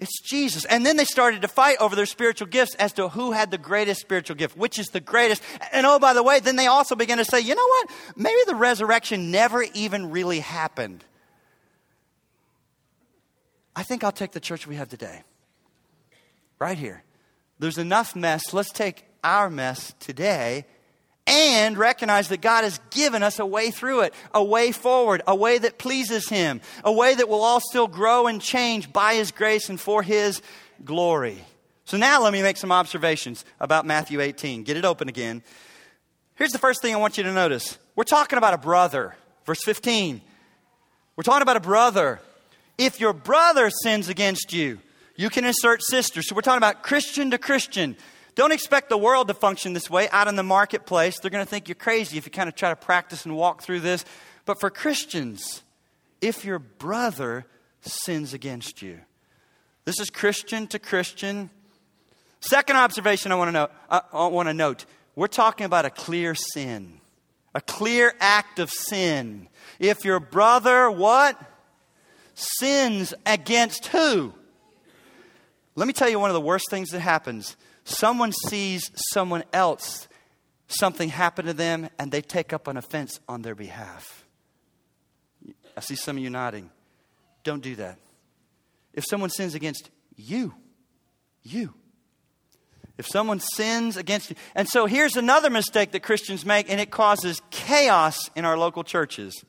[0.00, 0.64] It's Jesus.
[0.64, 3.58] And then they started to fight over their spiritual gifts as to who had the
[3.58, 5.42] greatest spiritual gift, which is the greatest.
[5.72, 7.90] And oh, by the way, then they also began to say, you know what?
[8.16, 11.04] Maybe the resurrection never even really happened.
[13.76, 15.22] I think I'll take the church we have today.
[16.58, 17.04] Right here.
[17.58, 18.52] There's enough mess.
[18.52, 20.64] Let's take our mess today
[21.26, 25.34] and recognize that God has given us a way through it, a way forward, a
[25.34, 29.30] way that pleases Him, a way that will all still grow and change by His
[29.30, 30.42] grace and for His
[30.84, 31.38] glory.
[31.84, 34.62] So now let me make some observations about Matthew 18.
[34.64, 35.42] Get it open again.
[36.34, 39.14] Here's the first thing I want you to notice we're talking about a brother.
[39.44, 40.20] Verse 15.
[41.16, 42.20] We're talking about a brother.
[42.78, 44.78] If your brother sins against you,
[45.16, 46.22] you can insert sister.
[46.22, 47.96] So we're talking about Christian to Christian.
[48.34, 51.18] Don't expect the world to function this way out in the marketplace.
[51.18, 53.62] They're going to think you're crazy if you kind of try to practice and walk
[53.62, 54.04] through this.
[54.46, 55.62] But for Christians,
[56.20, 57.44] if your brother
[57.82, 59.00] sins against you,
[59.84, 61.50] this is Christian to Christian.
[62.40, 66.34] Second observation I want to note, I want to note we're talking about a clear
[66.34, 67.00] sin,
[67.54, 69.48] a clear act of sin.
[69.78, 71.38] If your brother, what?
[72.34, 74.32] Sins against who?
[75.74, 80.08] Let me tell you one of the worst things that happens someone sees someone else,
[80.68, 84.24] something happen to them, and they take up an offense on their behalf.
[85.76, 86.70] I see some of you nodding.
[87.44, 87.98] Don't do that.
[88.92, 90.54] If someone sins against you,
[91.42, 91.74] you.
[92.98, 94.36] If someone sins against you.
[94.54, 98.84] And so here's another mistake that Christians make, and it causes chaos in our local
[98.84, 99.44] churches.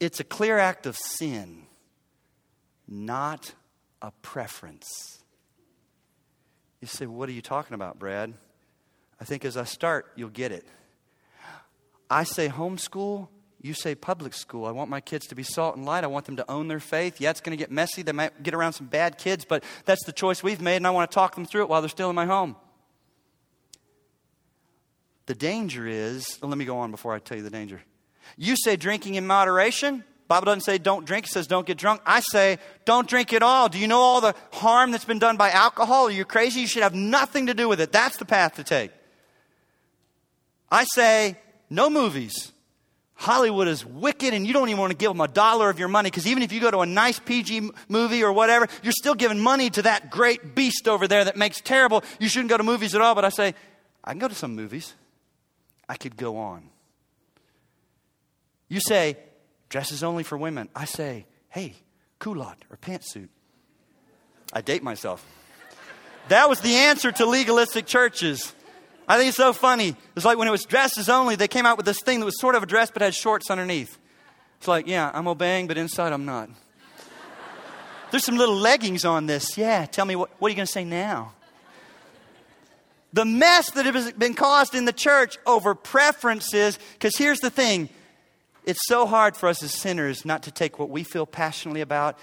[0.00, 1.64] It's a clear act of sin,
[2.86, 3.54] not
[4.00, 5.23] a preference.
[6.84, 8.34] You say, What are you talking about, Brad?
[9.18, 10.66] I think as I start, you'll get it.
[12.10, 13.28] I say homeschool,
[13.62, 14.66] you say public school.
[14.66, 16.04] I want my kids to be salt and light.
[16.04, 17.22] I want them to own their faith.
[17.22, 18.02] Yeah, it's going to get messy.
[18.02, 20.90] They might get around some bad kids, but that's the choice we've made, and I
[20.90, 22.54] want to talk them through it while they're still in my home.
[25.24, 27.80] The danger is, let me go on before I tell you the danger.
[28.36, 30.04] You say drinking in moderation.
[30.34, 32.00] Bible doesn't say don't drink, it says don't get drunk.
[32.04, 33.68] I say don't drink at all.
[33.68, 36.08] Do you know all the harm that's been done by alcohol?
[36.08, 36.62] Are you crazy?
[36.62, 37.92] You should have nothing to do with it.
[37.92, 38.90] That's the path to take.
[40.72, 41.36] I say
[41.70, 42.50] no movies.
[43.14, 45.86] Hollywood is wicked and you don't even want to give them a dollar of your
[45.86, 49.14] money because even if you go to a nice PG movie or whatever, you're still
[49.14, 52.02] giving money to that great beast over there that makes terrible.
[52.18, 53.14] You shouldn't go to movies at all.
[53.14, 53.54] But I say,
[54.02, 54.94] I can go to some movies.
[55.88, 56.70] I could go on.
[58.68, 59.16] You say,
[59.74, 60.68] Dresses only for women.
[60.72, 61.74] I say, hey,
[62.20, 63.26] culotte or pantsuit.
[64.52, 65.26] I date myself.
[66.28, 68.54] That was the answer to legalistic churches.
[69.08, 69.96] I think it's so funny.
[70.14, 72.40] It's like when it was dresses only, they came out with this thing that was
[72.40, 73.98] sort of a dress but had shorts underneath.
[74.58, 76.50] It's like, yeah, I'm obeying, but inside I'm not.
[78.12, 79.58] There's some little leggings on this.
[79.58, 81.32] Yeah, tell me, what, what are you going to say now?
[83.12, 87.88] The mess that has been caused in the church over preferences, because here's the thing
[88.64, 92.18] it's so hard for us as sinners not to take what we feel passionately about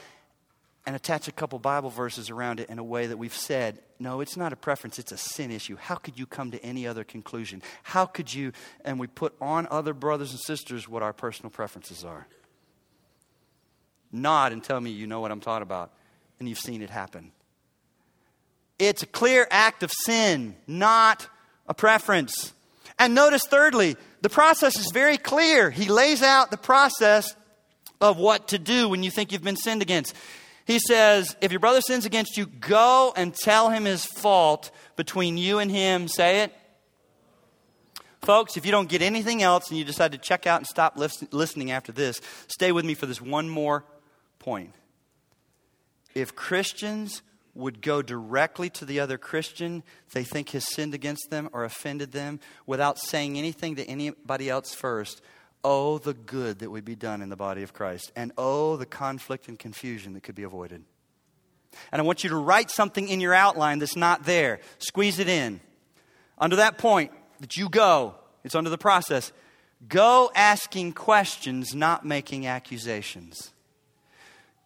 [0.85, 4.19] and attach a couple Bible verses around it in a way that we've said, no,
[4.19, 5.75] it's not a preference, it's a sin issue.
[5.75, 7.61] How could you come to any other conclusion?
[7.83, 8.51] How could you,
[8.83, 12.25] and we put on other brothers and sisters what our personal preferences are?
[14.11, 15.91] Nod and tell me you know what I'm talking about
[16.39, 17.31] and you've seen it happen.
[18.79, 21.27] It's a clear act of sin, not
[21.67, 22.53] a preference.
[23.01, 25.71] And notice, thirdly, the process is very clear.
[25.71, 27.35] He lays out the process
[27.99, 30.15] of what to do when you think you've been sinned against.
[30.65, 35.35] He says, If your brother sins against you, go and tell him his fault between
[35.35, 36.07] you and him.
[36.07, 36.53] Say it.
[38.21, 40.95] Folks, if you don't get anything else and you decide to check out and stop
[40.95, 43.83] listening after this, stay with me for this one more
[44.37, 44.75] point.
[46.13, 49.83] If Christians would go directly to the other Christian
[50.13, 54.73] they think has sinned against them or offended them without saying anything to anybody else
[54.73, 55.21] first,
[55.63, 58.11] Oh, the good that would be done in the body of Christ.
[58.15, 60.83] And oh, the conflict and confusion that could be avoided.
[61.91, 64.59] And I want you to write something in your outline that's not there.
[64.79, 65.61] Squeeze it in.
[66.37, 67.11] Under that point
[67.41, 69.31] that you go, it's under the process.
[69.87, 73.53] Go asking questions, not making accusations.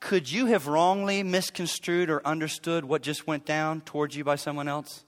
[0.05, 4.67] Could you have wrongly misconstrued or understood what just went down towards you by someone
[4.67, 5.03] else?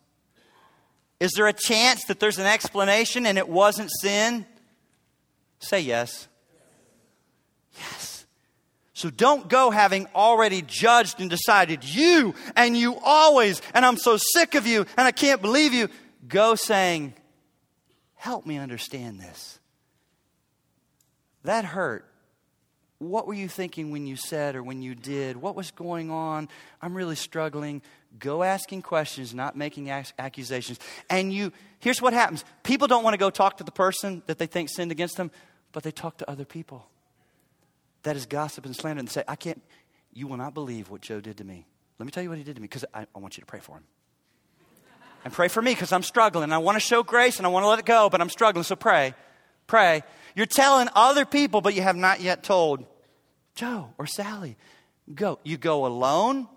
[1.20, 4.48] Is there a chance that there's an explanation and it wasn't sin?
[5.60, 6.28] Say yes.
[7.78, 8.26] Yes.
[8.94, 14.18] So don't go having already judged and decided you and you always, and I'm so
[14.18, 15.90] sick of you and I can't believe you.
[16.28, 17.14] Go saying,
[18.16, 19.60] Help me understand this.
[21.44, 22.12] That hurt.
[23.00, 25.38] What were you thinking when you said or when you did?
[25.38, 26.50] What was going on?
[26.82, 27.84] I'm really struggling.
[28.18, 30.80] Go asking questions, not making accusations.
[31.10, 34.40] And you, here's what happens people don't want to go talk to the person that
[34.40, 35.30] they think sinned against them,
[35.74, 36.88] but they talk to other people.
[38.04, 39.00] That is gossip and slander.
[39.00, 39.62] And say, I can't,
[40.14, 41.68] you will not believe what Joe did to me.
[42.00, 43.48] Let me tell you what he did to me because I, I want you to
[43.48, 43.84] pray for him.
[45.24, 46.52] and pray for me because I'm struggling.
[46.52, 48.64] I want to show grace and I want to let it go, but I'm struggling.
[48.64, 49.14] So pray.
[49.68, 50.04] Pray.
[50.36, 52.86] You're telling other people, but you have not yet told
[53.56, 54.56] Joe or Sally.
[55.14, 55.40] Go.
[55.44, 56.48] You go alone.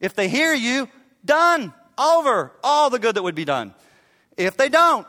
[0.00, 0.88] If they hear you,
[1.24, 1.72] done.
[1.98, 2.52] Over.
[2.62, 3.74] All the good that would be done.
[4.36, 5.06] If they don't,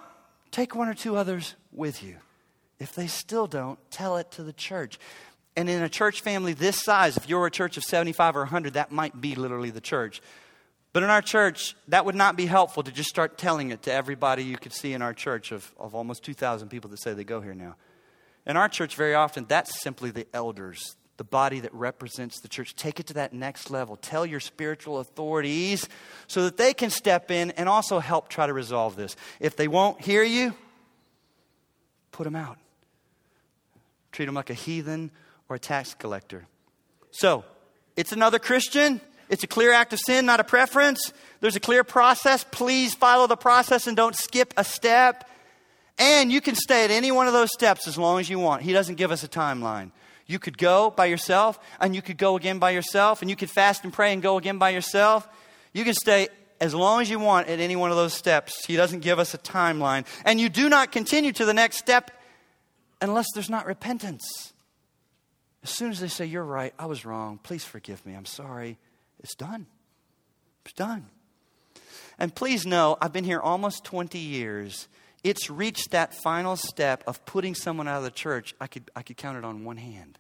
[0.52, 2.18] take one or two others with you.
[2.80, 5.00] If they still don't, tell it to the church.
[5.56, 8.74] And in a church family this size, if you're a church of 75 or 100,
[8.74, 10.22] that might be literally the church.
[10.94, 13.94] But in our church, that would not be helpful to just start telling it to
[13.94, 17.24] everybody you could see in our church of, of almost 2,000 people that say they
[17.24, 17.76] go here now.
[18.46, 22.76] In our church, very often, that's simply the elders, the body that represents the church.
[22.76, 23.96] Take it to that next level.
[23.96, 25.88] Tell your spiritual authorities
[26.28, 29.16] so that they can step in and also help try to resolve this.
[29.40, 30.54] If they won't hear you,
[32.12, 32.58] put them out
[34.12, 35.12] treat them like a heathen
[35.50, 36.48] or a tax collector.
[37.12, 37.44] So,
[37.96, 39.02] it's another Christian.
[39.32, 41.14] It's a clear act of sin, not a preference.
[41.40, 42.46] There's a clear process.
[42.52, 45.28] Please follow the process and don't skip a step.
[45.98, 48.62] And you can stay at any one of those steps as long as you want.
[48.62, 49.92] He doesn't give us a timeline.
[50.28, 53.50] You could go by yourself, and you could go again by yourself, and you could
[53.50, 55.28] fast and pray and go again by yourself.
[55.74, 56.28] You can stay
[56.60, 58.66] as long as you want at any one of those steps.
[58.66, 60.06] He doesn't give us a timeline.
[60.26, 62.12] And you do not continue to the next step
[63.00, 64.52] unless there's not repentance.
[65.64, 68.78] As soon as they say, You're right, I was wrong, please forgive me, I'm sorry,
[69.22, 69.68] it's done.
[70.66, 71.08] It's done.
[72.20, 74.88] And please know, I've been here almost 20 years.
[75.24, 78.54] It's reached that final step of putting someone out of the church.
[78.60, 80.18] I could, I could count it on one hand.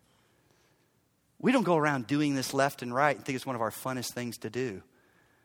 [1.39, 3.71] We don't go around doing this left and right and think it's one of our
[3.71, 4.83] funnest things to do.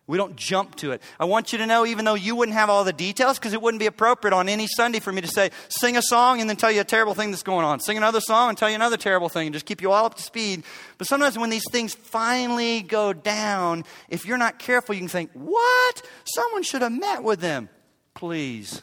[0.08, 1.02] We don't jump to it.
[1.18, 3.60] I want you to know, even though you wouldn't have all the details, because it
[3.60, 6.56] wouldn't be appropriate on any Sunday for me to say, sing a song and then
[6.56, 7.80] tell you a terrible thing that's going on.
[7.80, 10.14] Sing another song and tell you another terrible thing and just keep you all up
[10.14, 10.62] to speed.
[10.96, 15.30] But sometimes when these things finally go down, if you're not careful, you can think,
[15.32, 16.02] what?
[16.24, 17.68] Someone should have met with them.
[18.14, 18.82] Please.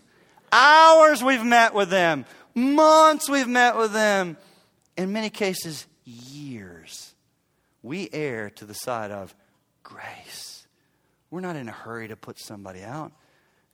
[0.51, 4.37] Hours we've met with them, months we've met with them,
[4.97, 7.15] in many cases, years.
[7.81, 9.33] We err to the side of
[9.81, 10.52] grace.
[11.33, 13.11] We're not in a hurry to put somebody out.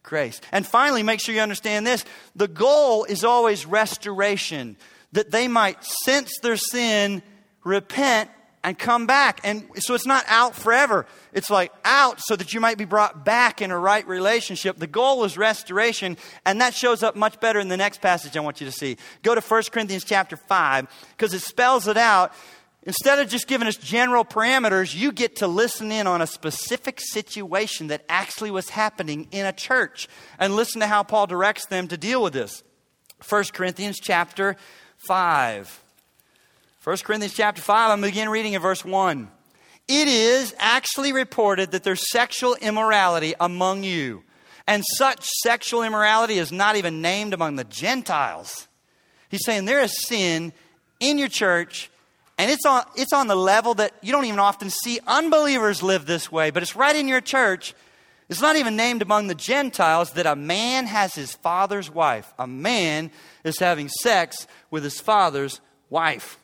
[0.02, 0.40] Grace.
[0.54, 4.78] And finally, make sure you understand this the goal is always restoration,
[5.12, 7.22] that they might sense their sin,
[7.66, 8.30] repent,
[8.64, 9.42] and come back.
[9.44, 11.06] And so it's not out forever.
[11.34, 14.78] It's like out so that you might be brought back in a right relationship.
[14.78, 18.40] The goal is restoration, and that shows up much better in the next passage I
[18.40, 18.96] want you to see.
[19.22, 22.32] Go to 1 Corinthians chapter 5, because it spells it out.
[22.90, 27.00] Instead of just giving us general parameters, you get to listen in on a specific
[27.00, 30.08] situation that actually was happening in a church
[30.40, 32.64] and listen to how Paul directs them to deal with this.
[33.30, 34.56] 1 Corinthians chapter
[34.98, 35.84] 5.
[36.84, 39.30] 1 Corinthians chapter 5, I'm going to begin reading in verse 1.
[39.88, 44.24] It is actually reported that there's sexual immorality among you.
[44.66, 48.68] And such sexual immorality is not even named among the Gentiles.
[49.30, 50.54] He's saying there is sin
[51.00, 51.92] in your church,
[52.40, 56.06] and it's on, it's on the level that you don't even often see unbelievers live
[56.06, 57.76] this way, but it's right in your church.
[58.30, 62.34] It's not even named among the Gentiles that a man has his father's wife.
[62.40, 63.12] A man
[63.44, 65.60] is having sex with his father's
[65.90, 66.40] wife.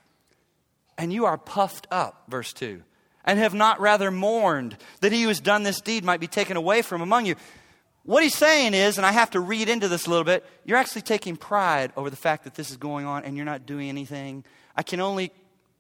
[0.98, 2.84] And you are puffed up, verse 2,
[3.24, 6.58] and have not rather mourned that he who has done this deed might be taken
[6.58, 7.36] away from among you.
[8.04, 10.78] What he's saying is, and I have to read into this a little bit, you're
[10.78, 13.88] actually taking pride over the fact that this is going on and you're not doing
[13.88, 14.44] anything.
[14.76, 15.32] I can only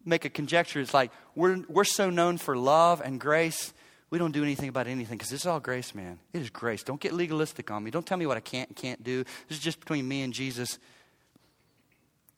[0.06, 0.80] make a conjecture.
[0.80, 3.74] It's like we're, we're so known for love and grace,
[4.10, 6.20] we don't do anything about anything because it's all grace, man.
[6.32, 6.84] It is grace.
[6.84, 7.91] Don't get legalistic on me.
[7.91, 9.24] Don't tell me what I can't and can't do.
[9.49, 10.80] This is just between me and Jesus.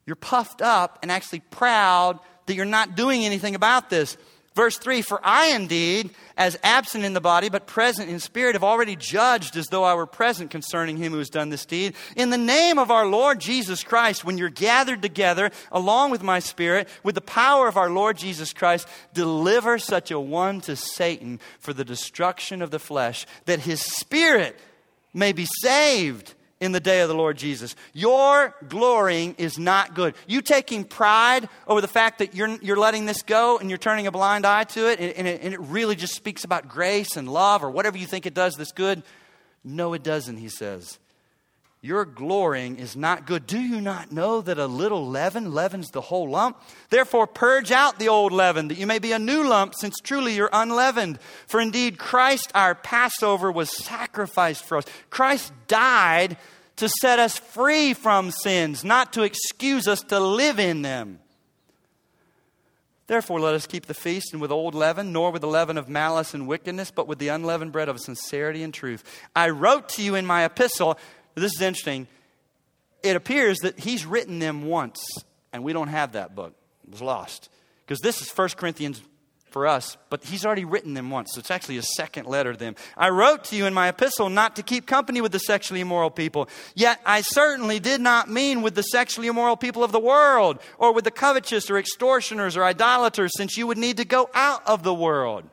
[0.05, 4.17] You're puffed up and actually proud that you're not doing anything about this.
[4.57, 8.63] Verse 3 For I indeed, as absent in the body, but present in spirit, have
[8.63, 11.93] already judged as though I were present concerning him who has done this deed.
[12.15, 16.39] In the name of our Lord Jesus Christ, when you're gathered together, along with my
[16.39, 21.39] spirit, with the power of our Lord Jesus Christ, deliver such a one to Satan
[21.59, 24.59] for the destruction of the flesh, that his spirit
[25.13, 27.75] may be saved in the day of the Lord Jesus.
[27.93, 30.15] Your glorying is not good.
[30.25, 34.07] You taking pride over the fact that you're, you're letting this go and you're turning
[34.07, 37.15] a blind eye to it and, and, it, and it really just speaks about grace
[37.15, 39.03] and love or whatever you think it does that's good.
[39.63, 40.97] No, it doesn't, he says.
[41.81, 43.45] Your glorying is not good.
[43.45, 46.59] Do you not know that a little leaven leavens the whole lump?
[46.89, 50.35] Therefore, purge out the old leaven, that you may be a new lump, since truly
[50.35, 51.19] you're unleavened.
[51.45, 54.85] For indeed, Christ, our Passover, was sacrificed for us.
[55.11, 56.37] Christ died
[56.77, 61.19] to set us free from sins, not to excuse us to live in them.
[63.05, 65.87] Therefore, let us keep the feast, and with old leaven, nor with the leaven of
[65.87, 69.03] malice and wickedness, but with the unleavened bread of sincerity and truth.
[69.35, 70.99] I wrote to you in my epistle
[71.43, 72.07] this is interesting.
[73.03, 75.05] It appears that he's written them once,
[75.53, 76.53] and we don't have that book.
[76.83, 77.49] It was lost.
[77.85, 79.01] Because this is 1 Corinthians
[79.49, 81.31] for us, but he's already written them once.
[81.33, 82.75] So it's actually a second letter to them.
[82.97, 86.11] I wrote to you in my epistle not to keep company with the sexually immoral
[86.11, 86.49] people.
[86.75, 90.93] Yet I certainly did not mean with the sexually immoral people of the world, or
[90.93, 94.83] with the covetous, or extortioners, or idolaters, since you would need to go out of
[94.83, 95.45] the world.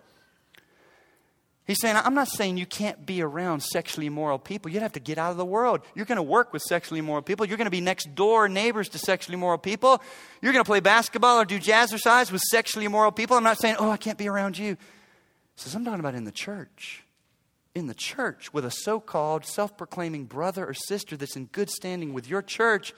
[1.66, 4.70] He's saying, I'm not saying you can't be around sexually immoral people.
[4.70, 5.80] You'd have to get out of the world.
[5.94, 7.46] You're going to work with sexually immoral people.
[7.46, 10.02] You're going to be next door neighbors to sexually immoral people.
[10.42, 13.36] You're going to play basketball or do jazzercise with sexually immoral people.
[13.36, 14.74] I'm not saying, oh, I can't be around you.
[14.74, 14.76] He
[15.56, 17.02] says, I'm talking about in the church.
[17.74, 21.70] In the church with a so called self proclaiming brother or sister that's in good
[21.70, 22.92] standing with your church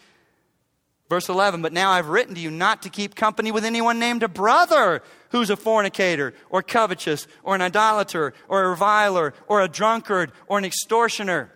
[1.08, 4.24] Verse 11, but now I've written to you not to keep company with anyone named
[4.24, 9.68] a brother who's a fornicator or covetous or an idolater or a reviler or a
[9.68, 11.52] drunkard or an extortioner.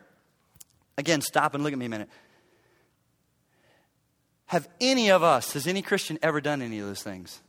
[0.96, 2.08] Again, stop and look at me a minute.
[4.46, 7.40] Have any of us, has any Christian ever done any of those things?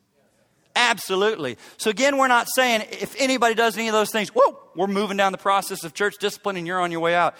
[0.75, 1.57] Absolutely.
[1.77, 5.17] So again, we're not saying if anybody does any of those things, whoa, we're moving
[5.17, 7.35] down the process of church discipline and you're on your way out.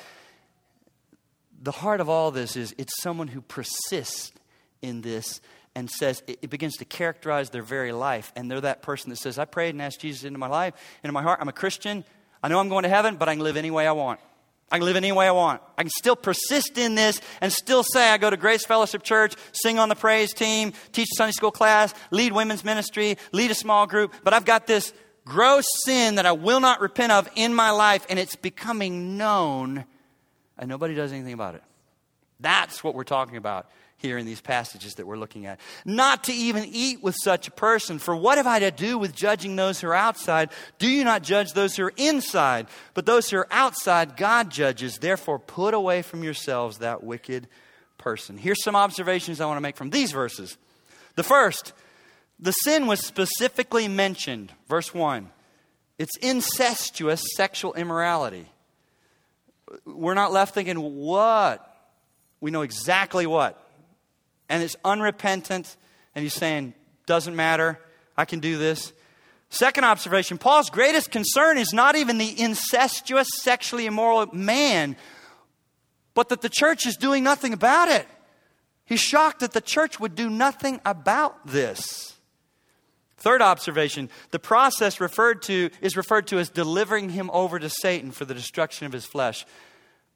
[1.64, 4.32] The heart of all this is it's someone who persists
[4.82, 5.41] in this
[5.75, 8.32] and says it, begins to characterize their very life.
[8.36, 10.73] And they're that person that says, I prayed and asked Jesus into my life,
[11.03, 11.39] into my heart.
[11.41, 12.03] I'm a Christian.
[12.43, 14.19] I know I'm going to heaven, but I can live any way I want.
[14.71, 15.61] I can live any way I want.
[15.77, 19.36] I can still persist in this and still say I go to Grace Fellowship Church,
[19.51, 23.86] sing on the praise team, teach Sunday school class, lead women's ministry, lead a small
[23.86, 24.93] group, but I've got this
[25.25, 29.84] gross sin that I will not repent of in my life, and it's becoming known,
[30.57, 31.63] and nobody does anything about it.
[32.39, 33.69] That's what we're talking about
[34.02, 35.60] here in these passages that we're looking at.
[35.86, 39.16] Not to even eat with such a person, for what have I to do with
[39.16, 40.49] judging those who are outside?
[40.80, 42.68] Do you not judge those who are inside?
[42.93, 44.97] But those who are outside, God judges.
[44.97, 47.47] Therefore, put away from yourselves that wicked
[47.97, 48.38] person.
[48.38, 50.58] Here's some observations I want to make from these verses.
[51.16, 51.74] The first,
[52.39, 54.52] the sin was specifically mentioned.
[54.68, 55.30] Verse 1.
[55.99, 58.47] It's incestuous sexual immorality.
[59.86, 61.68] We're not left thinking, what?
[62.39, 63.64] We know exactly what
[64.52, 65.78] and it's unrepentant,
[66.14, 66.74] and he's saying,
[67.06, 67.80] doesn't matter,
[68.18, 68.91] I can do this.
[69.49, 74.97] Second observation Paul's greatest concern is not even the incestuous, sexually immoral man,
[76.14, 78.06] but that the church is doing nothing about it.
[78.86, 82.16] He's shocked that the church would do nothing about this.
[83.16, 88.12] Third observation, the process referred to is referred to as delivering him over to Satan
[88.12, 89.45] for the destruction of his flesh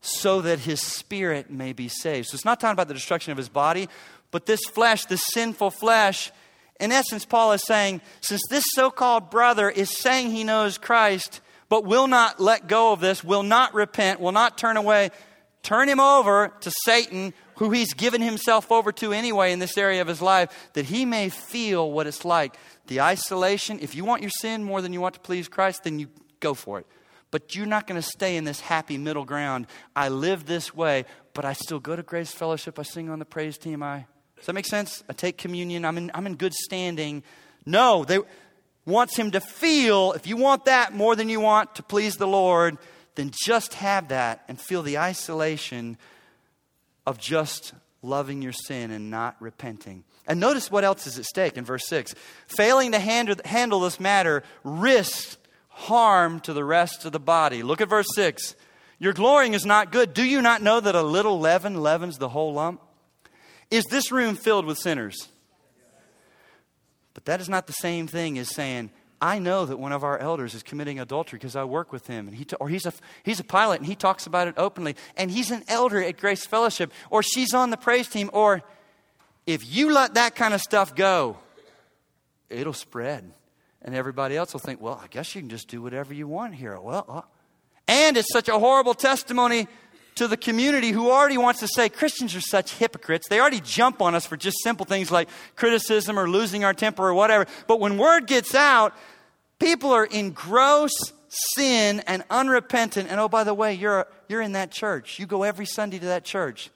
[0.01, 2.27] so that his spirit may be saved.
[2.27, 3.89] So it's not talking about the destruction of his body,
[4.31, 6.31] but this flesh, this sinful flesh,
[6.79, 11.41] In essence, Paul is saying, since this so called brother is saying he knows Christ,
[11.69, 15.11] but will not let go of this, will not repent, will not turn away,
[15.63, 20.01] turn him over to Satan, who he's given himself over to anyway in this area
[20.01, 22.57] of his life, that he may feel what it's like.
[22.87, 25.97] The isolation, if you want your sin more than you want to please Christ, then
[25.97, 26.09] you
[26.41, 26.87] go for it.
[27.31, 29.67] But you're not going to stay in this happy middle ground.
[29.95, 32.77] I live this way, but I still go to Grace Fellowship.
[32.77, 33.81] I sing on the praise team.
[33.81, 34.05] I,
[34.37, 35.03] does that make sense?
[35.09, 35.85] I take communion.
[35.85, 37.23] I'm in, I'm in good standing.
[37.65, 38.19] No, they
[38.85, 42.27] wants him to feel if you want that more than you want to please the
[42.27, 42.77] Lord,
[43.15, 45.97] then just have that and feel the isolation
[47.05, 50.03] of just loving your sin and not repenting.
[50.27, 52.13] And notice what else is at stake in verse 6.
[52.47, 55.37] Failing to handle, handle this matter risks
[55.69, 57.63] harm to the rest of the body.
[57.63, 58.55] Look at verse 6.
[58.97, 60.13] Your glorying is not good.
[60.13, 62.81] Do you not know that a little leaven leavens the whole lump?
[63.71, 65.29] Is this room filled with sinners?
[67.13, 68.91] But that is not the same thing as saying,
[69.21, 72.27] I know that one of our elders is committing adultery because I work with him,
[72.27, 72.93] and he or he's a,
[73.23, 76.45] he's a pilot and he talks about it openly, and he's an elder at Grace
[76.45, 78.61] Fellowship, or she's on the praise team, or
[79.47, 81.37] if you let that kind of stuff go,
[82.49, 83.31] it'll spread.
[83.81, 86.55] And everybody else will think, well, I guess you can just do whatever you want
[86.55, 86.79] here.
[86.79, 87.21] Well, uh,
[87.87, 89.67] and it's such a horrible testimony
[90.15, 93.27] to the community who already wants to say Christians are such hypocrites.
[93.27, 97.03] They already jump on us for just simple things like criticism or losing our temper
[97.03, 97.45] or whatever.
[97.67, 98.93] But when word gets out,
[99.59, 100.93] people are in gross
[101.27, 103.09] sin and unrepentant.
[103.09, 105.19] And oh, by the way, you're, you're in that church.
[105.19, 106.69] You go every Sunday to that church.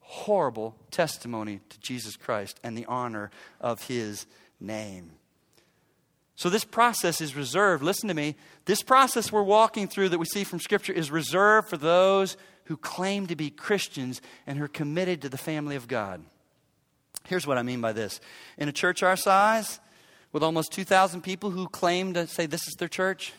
[0.00, 4.26] Horrible testimony to Jesus Christ and the honor of his
[4.60, 5.15] name.
[6.36, 10.26] So, this process is reserved, listen to me, this process we're walking through that we
[10.26, 14.68] see from Scripture is reserved for those who claim to be Christians and who are
[14.68, 16.22] committed to the family of God.
[17.26, 18.20] Here's what I mean by this
[18.58, 19.80] in a church our size,
[20.32, 23.32] with almost 2,000 people who claim to say this is their church,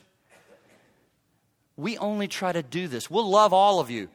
[1.76, 3.12] we only try to do this.
[3.12, 4.10] We'll love all of you.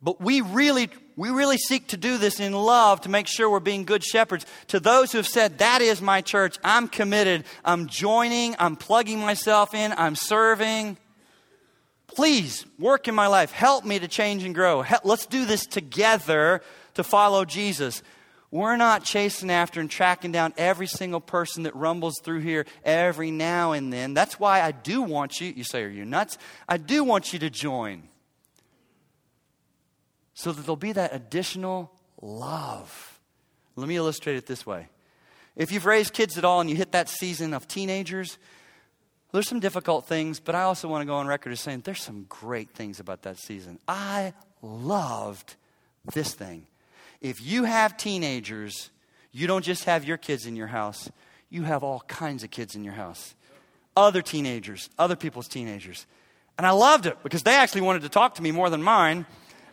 [0.00, 3.58] But we really, we really seek to do this in love to make sure we're
[3.58, 4.46] being good shepherds.
[4.68, 9.18] To those who have said, That is my church, I'm committed, I'm joining, I'm plugging
[9.20, 10.98] myself in, I'm serving.
[12.06, 13.52] Please work in my life.
[13.52, 14.84] Help me to change and grow.
[15.04, 16.62] Let's do this together
[16.94, 18.02] to follow Jesus.
[18.50, 23.30] We're not chasing after and tracking down every single person that rumbles through here every
[23.30, 24.14] now and then.
[24.14, 26.38] That's why I do want you, you say, Are you nuts?
[26.68, 28.07] I do want you to join
[30.38, 31.90] so that there'll be that additional
[32.22, 33.18] love.
[33.74, 34.86] Let me illustrate it this way.
[35.56, 38.38] If you've raised kids at all and you hit that season of teenagers,
[39.32, 42.04] there's some difficult things, but I also want to go on record as saying there's
[42.04, 43.80] some great things about that season.
[43.88, 44.32] I
[44.62, 45.56] loved
[46.14, 46.68] this thing.
[47.20, 48.90] If you have teenagers,
[49.32, 51.10] you don't just have your kids in your house,
[51.50, 53.34] you have all kinds of kids in your house.
[53.96, 56.06] Other teenagers, other people's teenagers.
[56.56, 59.26] And I loved it because they actually wanted to talk to me more than mine.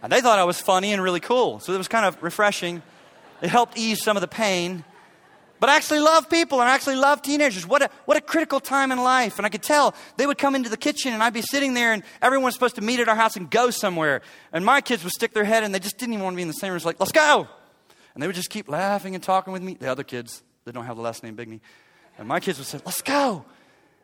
[0.06, 1.60] And they thought I was funny and really cool.
[1.60, 2.84] So it was kind of refreshing.
[3.42, 4.84] It helped ease some of the pain.
[5.60, 7.66] But I actually love people and I actually love teenagers.
[7.66, 9.40] What a, what a critical time in life.
[9.40, 11.92] And I could tell they would come into the kitchen and I'd be sitting there
[11.92, 14.22] and everyone's supposed to meet at our house and go somewhere.
[14.54, 16.44] And my kids would stick their head and they just didn't even want to be
[16.44, 16.76] in the same room.
[16.76, 17.48] It's like, let's go.
[18.14, 19.74] And they would just keep laughing and talking with me.
[19.74, 21.62] The other kids, they don't have the last name Bigney.
[22.20, 23.44] And my kids would say, let's go.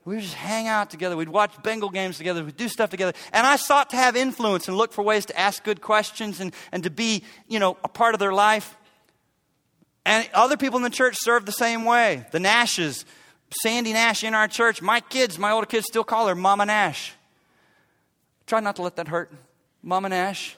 [0.03, 1.15] We would just hang out together.
[1.15, 2.43] We'd watch Bengal games together.
[2.43, 3.13] We'd do stuff together.
[3.31, 6.53] And I sought to have influence and look for ways to ask good questions and,
[6.71, 8.75] and to be, you know, a part of their life.
[10.03, 12.25] And other people in the church served the same way.
[12.31, 13.05] The Nashes,
[13.61, 17.13] Sandy Nash in our church, my kids, my older kids still call her Mama Nash.
[18.47, 19.31] Try not to let that hurt.
[19.83, 20.57] Mama Nash.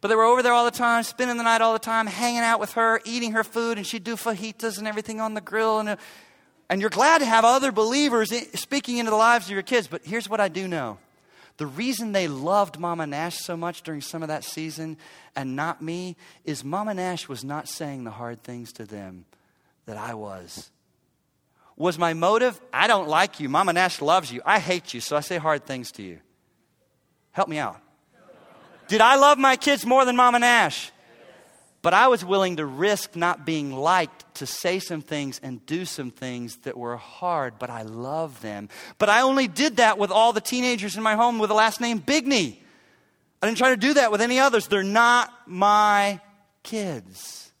[0.00, 2.40] But they were over there all the time, spending the night all the time, hanging
[2.40, 5.80] out with her, eating her food, and she'd do fajitas and everything on the grill.
[5.80, 5.96] And uh,
[6.68, 9.86] and you're glad to have other believers speaking into the lives of your kids.
[9.86, 10.98] But here's what I do know
[11.56, 14.96] the reason they loved Mama Nash so much during some of that season
[15.34, 19.24] and not me is Mama Nash was not saying the hard things to them
[19.86, 20.70] that I was.
[21.76, 23.48] Was my motive, I don't like you.
[23.48, 24.40] Mama Nash loves you.
[24.44, 26.20] I hate you, so I say hard things to you.
[27.32, 27.80] Help me out.
[28.88, 30.92] Did I love my kids more than Mama Nash?
[31.88, 35.86] But I was willing to risk not being liked to say some things and do
[35.86, 38.68] some things that were hard, but I love them.
[38.98, 41.80] But I only did that with all the teenagers in my home with the last
[41.80, 42.58] name Bigney.
[43.40, 44.66] I didn't try to do that with any others.
[44.66, 46.20] They're not my
[46.62, 47.52] kids.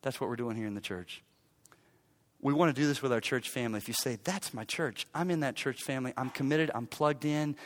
[0.00, 1.22] That's what we're doing here in the church.
[2.40, 3.76] We want to do this with our church family.
[3.76, 7.26] If you say, That's my church, I'm in that church family, I'm committed, I'm plugged
[7.26, 7.56] in,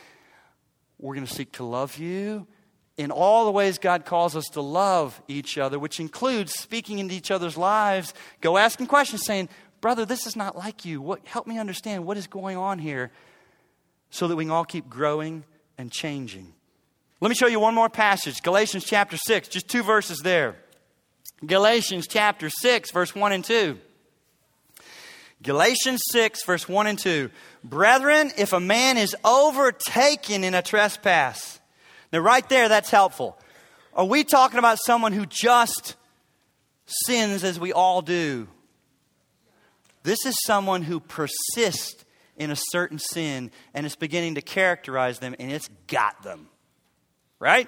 [0.99, 2.45] we're going to seek to love you
[2.97, 7.13] in all the ways God calls us to love each other, which includes speaking into
[7.13, 11.01] each other's lives, go asking questions saying, Brother, this is not like you.
[11.01, 13.11] What, help me understand what is going on here
[14.09, 15.43] so that we can all keep growing
[15.77, 16.53] and changing.
[17.21, 20.55] Let me show you one more passage Galatians chapter 6, just two verses there.
[21.45, 23.79] Galatians chapter 6, verse 1 and 2.
[25.43, 27.29] Galatians 6, verse 1 and 2.
[27.63, 31.59] Brethren, if a man is overtaken in a trespass,
[32.11, 33.37] now right there, that's helpful.
[33.93, 35.95] Are we talking about someone who just
[36.85, 38.47] sins as we all do?
[40.03, 42.05] This is someone who persists
[42.37, 46.47] in a certain sin and it's beginning to characterize them and it's got them.
[47.39, 47.67] Right?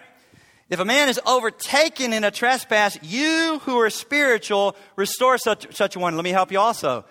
[0.70, 5.98] If a man is overtaken in a trespass, you who are spiritual, restore such, such
[5.98, 6.16] one.
[6.16, 7.06] Let me help you also.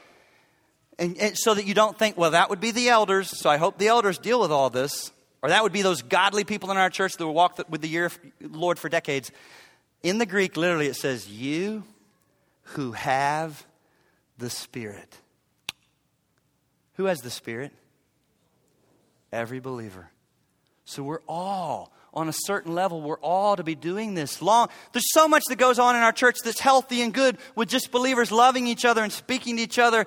[0.98, 3.56] And, and, so that you don't think, well, that would be the elders, so I
[3.56, 5.12] hope the elders deal with all this.
[5.42, 7.88] Or that would be those godly people in our church that will walk with the
[7.88, 8.10] year,
[8.40, 9.30] Lord for decades.
[10.02, 11.84] In the Greek, literally, it says, You
[12.62, 13.64] who have
[14.36, 15.16] the Spirit.
[16.94, 17.72] Who has the Spirit?
[19.32, 20.10] Every believer.
[20.84, 24.68] So we're all on a certain level, we're all to be doing this long.
[24.92, 27.92] There's so much that goes on in our church that's healthy and good with just
[27.92, 30.06] believers loving each other and speaking to each other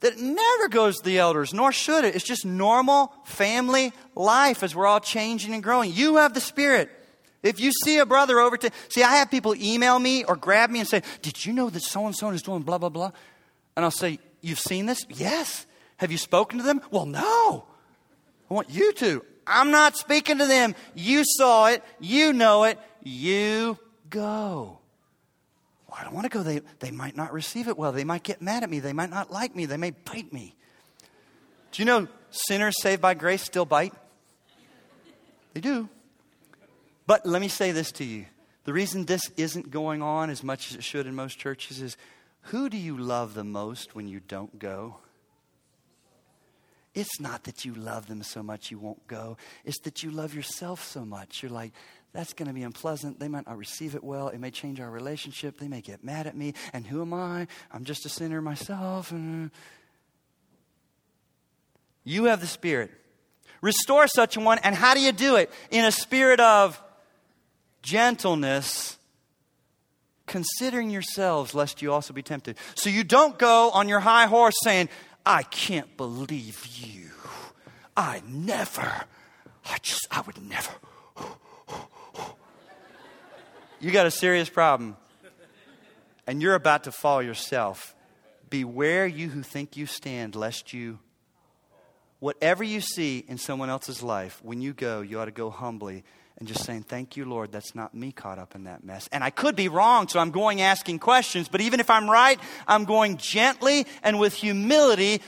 [0.00, 2.14] that never goes to the elders, nor should it.
[2.14, 5.92] It's just normal family life as we're all changing and growing.
[5.92, 6.90] You have the Spirit.
[7.42, 10.70] If you see a brother over to, see, I have people email me or grab
[10.70, 13.12] me and say, Did you know that so and so is doing blah, blah, blah?
[13.76, 15.06] And I'll say, You've seen this?
[15.08, 15.66] Yes.
[15.98, 16.80] Have you spoken to them?
[16.90, 17.64] Well, no.
[18.50, 19.24] I want you to.
[19.46, 20.74] I'm not speaking to them.
[20.94, 21.82] You saw it.
[22.00, 22.78] You know it.
[23.02, 23.78] You
[24.10, 24.78] go.
[25.98, 26.42] I don't want to go.
[26.42, 27.92] They, they might not receive it well.
[27.92, 28.80] They might get mad at me.
[28.80, 29.64] They might not like me.
[29.64, 30.54] They may bite me.
[31.72, 33.94] Do you know sinners saved by grace still bite?
[35.54, 35.88] They do.
[37.06, 38.26] But let me say this to you.
[38.64, 41.96] The reason this isn't going on as much as it should in most churches is
[42.42, 44.98] who do you love the most when you don't go?
[46.94, 49.36] It's not that you love them so much you won't go.
[49.64, 51.42] It's that you love yourself so much.
[51.42, 51.72] You're like,
[52.16, 53.20] that's going to be unpleasant.
[53.20, 54.28] They might not receive it well.
[54.28, 55.58] It may change our relationship.
[55.58, 56.54] They may get mad at me.
[56.72, 57.46] And who am I?
[57.70, 59.10] I'm just a sinner myself.
[59.10, 59.50] And
[62.04, 62.90] you have the Spirit.
[63.60, 64.58] Restore such a one.
[64.62, 65.52] And how do you do it?
[65.70, 66.82] In a spirit of
[67.82, 68.96] gentleness,
[70.26, 72.56] considering yourselves, lest you also be tempted.
[72.76, 74.88] So you don't go on your high horse saying,
[75.26, 77.10] I can't believe you.
[77.94, 79.04] I never,
[79.66, 80.72] I just, I would never.
[83.78, 84.96] You got a serious problem.
[86.26, 87.94] And you're about to fall yourself.
[88.48, 90.98] Beware you who think you stand, lest you.
[92.18, 96.04] Whatever you see in someone else's life, when you go, you ought to go humbly
[96.38, 99.08] and just saying, Thank you, Lord, that's not me caught up in that mess.
[99.12, 102.40] And I could be wrong, so I'm going asking questions, but even if I'm right,
[102.66, 105.20] I'm going gently and with humility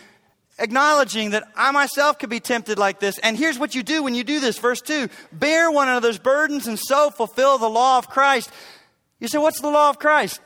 [0.58, 3.18] acknowledging that I myself could be tempted like this.
[3.18, 4.58] And here's what you do when you do this.
[4.58, 8.50] Verse 2 Bear one another's burdens and so fulfill the law of Christ.
[9.20, 10.40] You say, What's the law of Christ?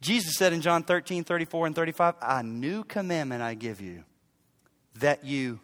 [0.00, 4.04] Jesus said in John 13, 34, and 35, A new commandment I give you,
[5.00, 5.58] that you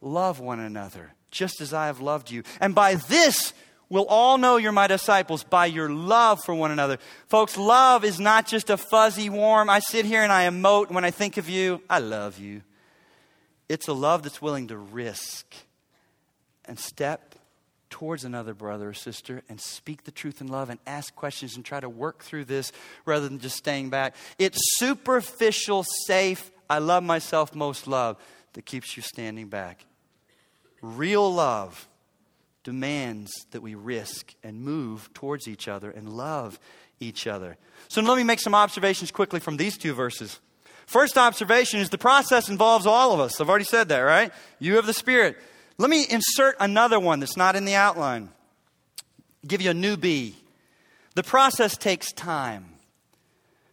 [0.00, 2.42] love one another, just as I have loved you.
[2.60, 3.54] And by this,
[3.92, 6.96] will all know you're my disciples by your love for one another.
[7.28, 11.04] Folks, love is not just a fuzzy, warm, I sit here and I emote when
[11.04, 12.62] I think of you, I love you.
[13.68, 15.44] It's a love that's willing to risk
[16.64, 17.34] and step
[17.90, 21.64] towards another brother or sister and speak the truth in love and ask questions and
[21.64, 22.72] try to work through this
[23.04, 24.16] rather than just staying back.
[24.38, 28.16] It's superficial, safe, I love myself most love
[28.54, 29.84] that keeps you standing back.
[30.80, 31.86] Real love
[32.64, 36.58] demands that we risk and move towards each other and love
[37.00, 37.56] each other.
[37.88, 40.40] So let me make some observations quickly from these two verses.
[40.86, 43.40] First observation is the process involves all of us.
[43.40, 44.32] I've already said that, right?
[44.58, 45.36] You have the Spirit.
[45.78, 48.30] Let me insert another one that's not in the outline.
[49.46, 50.36] Give you a new B.
[51.14, 52.66] The process takes time.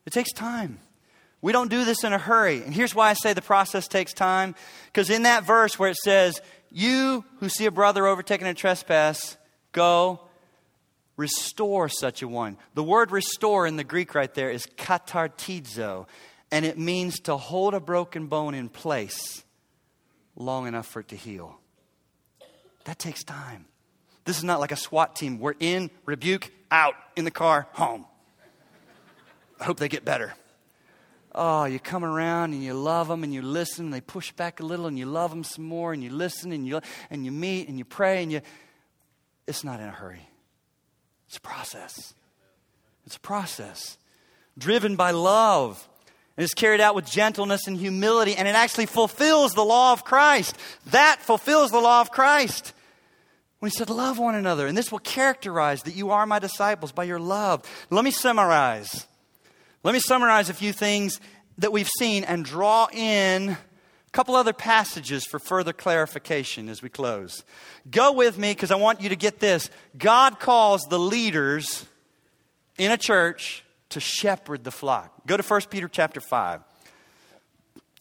[0.05, 0.79] It takes time.
[1.41, 2.63] We don't do this in a hurry.
[2.63, 4.55] And here's why I say the process takes time.
[4.87, 6.41] Because in that verse where it says,
[6.71, 9.37] you who see a brother overtaken in trespass,
[9.71, 10.19] go
[11.17, 12.57] restore such a one.
[12.75, 16.07] The word restore in the Greek right there is katartizo,
[16.51, 19.43] and it means to hold a broken bone in place
[20.35, 21.59] long enough for it to heal.
[22.85, 23.65] That takes time.
[24.25, 25.39] This is not like a SWAT team.
[25.39, 28.05] We're in, rebuke, out, in the car, home.
[29.59, 30.33] I hope they get better
[31.39, 34.59] oh, you come around and you love them and you listen and they push back
[34.59, 37.31] a little and you love them some more and you listen and you, and you
[37.31, 38.41] meet and you pray and you.
[39.47, 40.27] It's not in a hurry.
[41.27, 42.13] It's a process.
[43.05, 43.97] It's a process
[44.57, 45.87] driven by love.
[46.35, 50.05] And it's carried out with gentleness and humility, and it actually fulfills the law of
[50.05, 50.55] Christ.
[50.87, 52.73] That fulfills the law of Christ.
[53.59, 56.91] When he said, Love one another, and this will characterize that you are my disciples
[56.91, 57.63] by your love.
[57.89, 59.05] Let me summarize.
[59.81, 61.21] Let me summarize a few things
[61.57, 63.57] that we've seen and draw in a
[64.11, 67.45] couple other passages for further clarification as we close.
[67.89, 69.69] Go with me because I want you to get this.
[69.97, 71.85] God calls the leaders
[72.77, 75.13] in a church to shepherd the flock.
[75.25, 76.61] Go to 1 Peter chapter 5.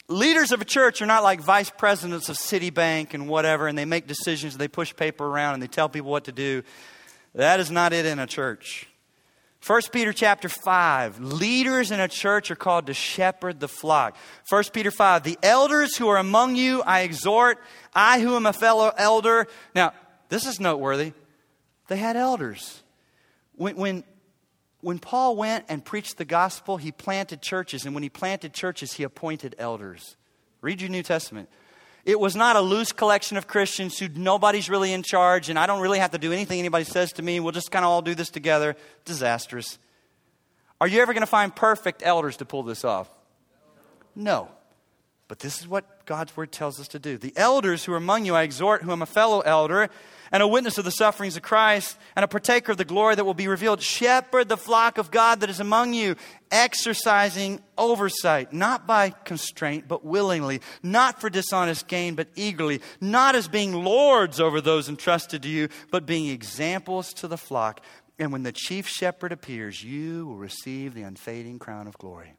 [0.09, 3.85] Leaders of a church are not like vice presidents of Citibank and whatever, and they
[3.85, 6.65] make decisions, and they push paper around, and they tell people what to do.
[7.35, 8.89] That is not it in a church.
[9.67, 14.17] 1 Peter chapter 5, leaders in a church are called to shepherd the flock.
[14.49, 17.59] 1 Peter 5, the elders who are among you, I exhort,
[17.93, 19.49] I who am a fellow elder.
[19.75, 19.93] Now,
[20.29, 21.13] this is noteworthy.
[21.89, 22.83] They had elders.
[23.57, 24.05] When, when,
[24.81, 28.93] when Paul went and preached the gospel, he planted churches, and when he planted churches,
[28.93, 30.17] he appointed elders.
[30.61, 31.49] Read your New Testament.
[32.09, 35.67] It was not a loose collection of Christians who nobody's really in charge, and I
[35.67, 37.39] don't really have to do anything anybody says to me.
[37.39, 38.77] We'll just kind of all do this together.
[39.05, 39.79] Disastrous.
[40.81, 43.11] Are you ever going to find perfect elders to pull this off?
[44.17, 44.49] No.
[45.29, 47.19] But this is what God's word tells us to do.
[47.19, 49.91] The elders who are among you, I exhort, who am a fellow elder
[50.31, 53.25] and a witness of the sufferings of Christ and a partaker of the glory that
[53.25, 53.83] will be revealed.
[53.83, 56.17] Shepherd the flock of God that is among you,
[56.51, 63.49] exercising oversight, not by constraint, but willingly, not for dishonest gain, but eagerly, not as
[63.49, 67.81] being lords over those entrusted to you, but being examples to the flock.
[68.19, 72.35] And when the chief shepherd appears, you will receive the unfading crown of glory.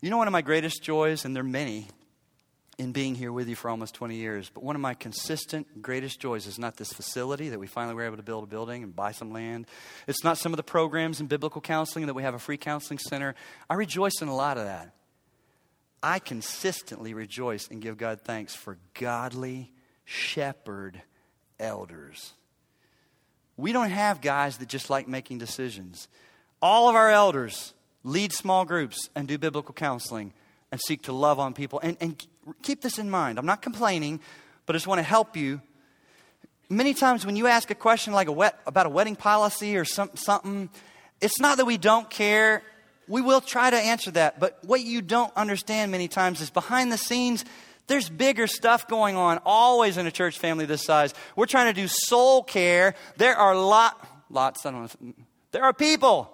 [0.00, 1.88] You know, one of my greatest joys, and there are many
[2.80, 6.18] in being here with you for almost 20 years, but one of my consistent greatest
[6.18, 8.96] joys is not this facility that we finally were able to build a building and
[8.96, 9.66] buy some land.
[10.06, 12.98] It's not some of the programs in biblical counseling that we have a free counseling
[12.98, 13.34] center.
[13.68, 14.94] I rejoice in a lot of that.
[16.02, 19.72] I consistently rejoice and give God thanks for godly
[20.06, 21.02] shepherd
[21.58, 22.32] elders.
[23.58, 26.08] We don't have guys that just like making decisions.
[26.62, 27.74] All of our elders
[28.04, 30.32] lead small groups and do biblical counseling
[30.72, 31.78] and seek to love on people.
[31.82, 32.26] And, and
[32.62, 33.38] keep this in mind.
[33.38, 34.20] I'm not complaining,
[34.66, 35.60] but I just want to help you.
[36.68, 39.84] Many times when you ask a question like a wet, about a wedding policy or
[39.84, 40.70] some, something,
[41.20, 42.62] it's not that we don't care.
[43.08, 44.38] We will try to answer that.
[44.38, 47.44] But what you don't understand many times is behind the scenes,
[47.88, 51.12] there's bigger stuff going on always in a church family this size.
[51.34, 52.94] We're trying to do soul care.
[53.16, 55.12] There are lot, lots, I don't know.
[55.50, 56.32] There are people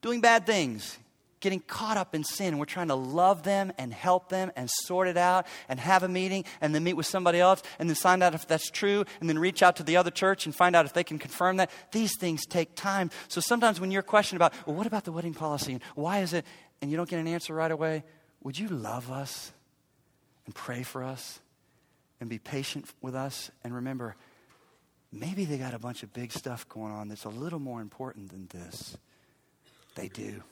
[0.00, 0.98] doing bad things,
[1.44, 2.56] getting caught up in sin.
[2.56, 6.08] We're trying to love them and help them and sort it out and have a
[6.08, 9.28] meeting and then meet with somebody else and then find out if that's true and
[9.28, 11.70] then reach out to the other church and find out if they can confirm that.
[11.92, 13.10] These things take time.
[13.28, 16.32] So sometimes when you're questioned about, well, what about the wedding policy and why is
[16.32, 16.46] it,
[16.80, 18.04] and you don't get an answer right away,
[18.42, 19.52] would you love us
[20.46, 21.40] and pray for us
[22.20, 24.16] and be patient with us and remember,
[25.12, 28.30] maybe they got a bunch of big stuff going on that's a little more important
[28.30, 28.96] than this.
[29.94, 30.42] They do.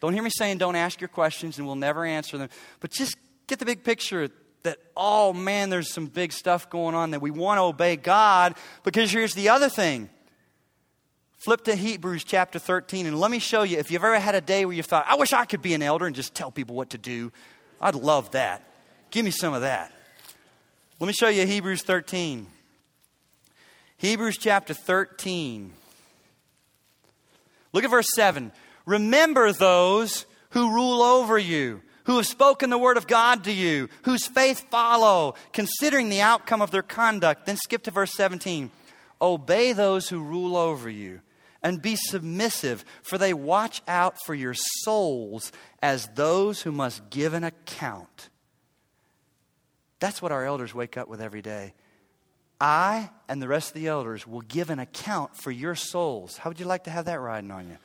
[0.00, 2.48] Don't hear me saying don't ask your questions and we'll never answer them,
[2.80, 3.16] but just
[3.46, 4.30] get the big picture
[4.62, 8.54] that, oh man, there's some big stuff going on that we want to obey God
[8.82, 10.10] because here's the other thing.
[11.38, 14.40] Flip to Hebrews chapter 13 and let me show you if you've ever had a
[14.40, 16.74] day where you thought, I wish I could be an elder and just tell people
[16.74, 17.30] what to do.
[17.80, 18.62] I'd love that.
[19.10, 19.92] Give me some of that.
[20.98, 22.46] Let me show you Hebrews 13.
[23.98, 25.72] Hebrews chapter 13.
[27.72, 28.50] Look at verse 7.
[28.86, 33.88] Remember those who rule over you, who have spoken the word of God to you,
[34.02, 37.46] whose faith follow, considering the outcome of their conduct.
[37.46, 38.70] Then skip to verse 17.
[39.20, 41.20] Obey those who rule over you
[41.62, 45.50] and be submissive, for they watch out for your souls
[45.82, 48.28] as those who must give an account.
[49.98, 51.74] That's what our elders wake up with every day.
[52.60, 56.36] I and the rest of the elders will give an account for your souls.
[56.36, 57.78] How would you like to have that riding on you?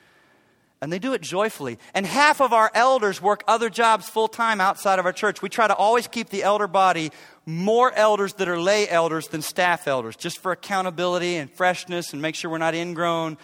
[0.82, 1.78] And they do it joyfully.
[1.94, 5.40] And half of our elders work other jobs full time outside of our church.
[5.40, 7.12] We try to always keep the elder body
[7.46, 12.20] more elders that are lay elders than staff elders, just for accountability and freshness and
[12.20, 13.38] make sure we're not ingrown.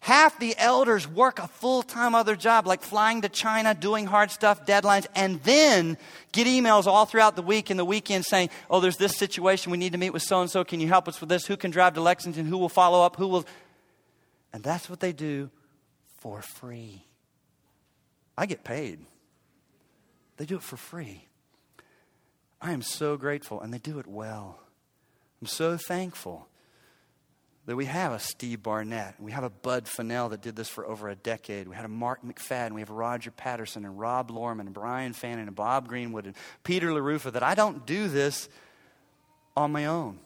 [0.00, 4.30] Half the elders work a full time other job, like flying to China, doing hard
[4.30, 5.96] stuff, deadlines, and then
[6.32, 9.72] get emails all throughout the week and the weekend saying, Oh, there's this situation.
[9.72, 10.64] We need to meet with so and so.
[10.64, 11.46] Can you help us with this?
[11.46, 12.44] Who can drive to Lexington?
[12.44, 13.16] Who will follow up?
[13.16, 13.46] Who will.
[14.52, 15.50] And that's what they do
[16.24, 17.04] for free.
[18.34, 18.98] I get paid,
[20.38, 21.28] they do it for free.
[22.62, 24.58] I am so grateful, and they do it well.
[25.42, 26.48] I'm so thankful
[27.66, 30.86] that we have a Steve Barnett, we have a Bud Fennell that did this for
[30.86, 31.68] over a decade.
[31.68, 35.46] We had a Mark McFadden, we have Roger Patterson and Rob Lorman and Brian Fannon
[35.46, 38.48] and Bob Greenwood and Peter LaRufa, that I don't do this
[39.58, 40.20] on my own.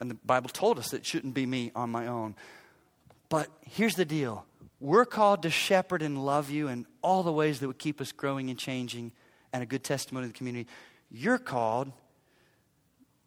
[0.00, 2.36] And the Bible told us it shouldn't be me on my own.
[3.30, 4.44] But here's the deal
[4.80, 8.12] we're called to shepherd and love you in all the ways that would keep us
[8.12, 9.12] growing and changing
[9.52, 10.68] and a good testimony to the community.
[11.10, 11.92] You're called,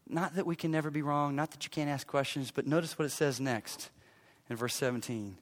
[0.08, 3.00] not that we can never be wrong, not that you can't ask questions, but notice
[3.00, 3.90] what it says next
[4.50, 5.38] in verse 17.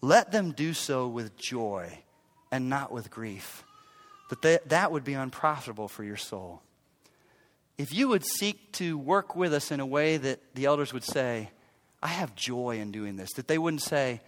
[0.00, 1.98] Let them do so with joy
[2.50, 3.64] and not with grief,
[4.30, 6.62] that they, that would be unprofitable for your soul.
[7.78, 11.04] If you would seek to work with us in a way that the elders would
[11.04, 11.50] say,
[12.02, 14.20] I have joy in doing this, that they wouldn't say,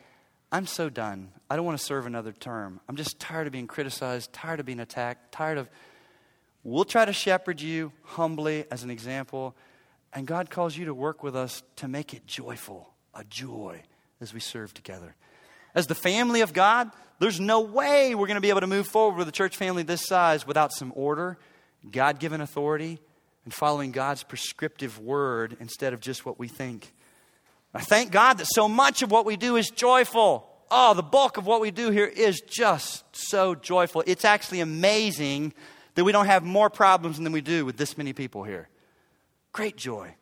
[0.51, 1.31] I'm so done.
[1.51, 2.81] I don't want to serve another term.
[2.89, 5.69] I'm just tired of being criticized, tired of being attacked, tired of.
[6.65, 9.55] We'll try to shepherd you humbly as an example,
[10.13, 13.83] and God calls you to work with us to make it joyful, a joy
[14.21, 15.15] as we serve together.
[15.75, 16.91] As the family of God,
[17.21, 19.83] there's no way we're going to be able to move forward with a church family
[19.83, 21.39] this size without some order,
[21.91, 22.99] God given authority,
[23.45, 26.93] and following God's prescriptive word instead of just what we think.
[27.75, 30.49] I thank God that so much of what we do is joyful.
[30.71, 34.03] Oh, the bulk of what we do here is just so joyful.
[34.07, 35.53] It's actually amazing
[35.95, 38.69] that we don't have more problems than we do with this many people here.
[39.53, 40.15] Great joy.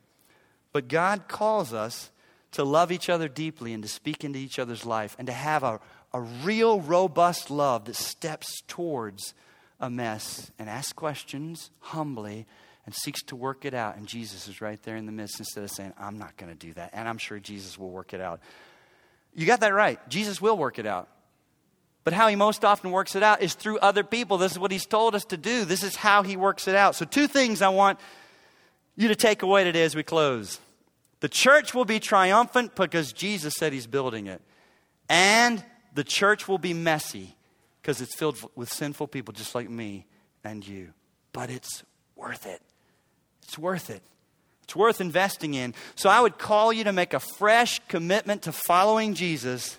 [0.73, 2.11] But God calls us
[2.53, 5.63] to love each other deeply and to speak into each other's life and to have
[5.63, 5.81] a,
[6.13, 9.35] a real, robust love that steps towards
[9.81, 12.47] a mess and asks questions humbly
[12.87, 13.97] and seeks to work it out.
[13.97, 16.59] And Jesus is right there in the midst instead of saying, I'm not going to
[16.59, 16.91] do that.
[16.93, 18.41] And I'm sure Jesus will work it out.
[19.35, 20.01] You got that right.
[20.09, 21.09] Jesus will work it out.
[22.05, 24.39] But how he most often works it out is through other people.
[24.39, 25.65] This is what he's told us to do.
[25.65, 26.95] This is how he works it out.
[26.95, 27.99] So, two things I want
[28.95, 30.61] you to take away today as we close.
[31.19, 34.41] The church will be triumphant because Jesus said he's building it.
[35.09, 35.65] And
[35.95, 37.35] the church will be messy
[37.83, 40.07] because it's filled with sinful people just like me
[40.45, 40.93] and you.
[41.33, 41.83] But it's
[42.15, 42.63] worth it.
[43.47, 44.03] It's worth it.
[44.65, 45.73] It's worth investing in.
[45.95, 49.79] So I would call you to make a fresh commitment to following Jesus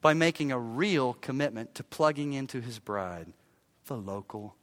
[0.00, 3.26] by making a real commitment to plugging into his bride,
[3.86, 4.54] the local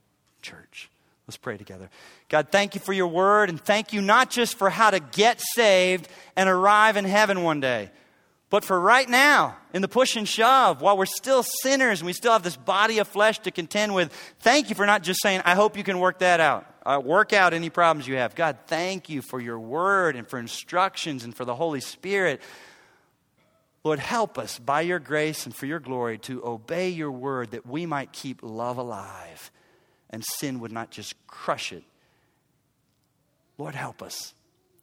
[0.41, 0.89] church.
[1.27, 1.89] Let's pray together.
[2.29, 5.41] God, thank you for your word, and thank you not just for how to get
[5.41, 6.07] saved
[6.37, 7.89] and arrive in heaven one day,
[8.49, 12.13] but for right now, in the push and shove, while we're still sinners and we
[12.13, 15.41] still have this body of flesh to contend with, thank you for not just saying,
[15.43, 18.35] I hope you can work that out uh, work out any problems you have.
[18.35, 22.41] God, thank you for your word and for instructions and for the Holy Spirit.
[23.83, 27.65] Lord, help us by your grace and for your glory to obey your word that
[27.65, 29.51] we might keep love alive
[30.09, 31.83] and sin would not just crush it.
[33.57, 34.33] Lord, help us.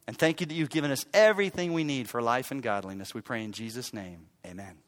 [0.07, 3.13] And thank you that you've given us everything we need for life and godliness.
[3.13, 4.27] We pray in Jesus' name.
[4.45, 4.82] Amen.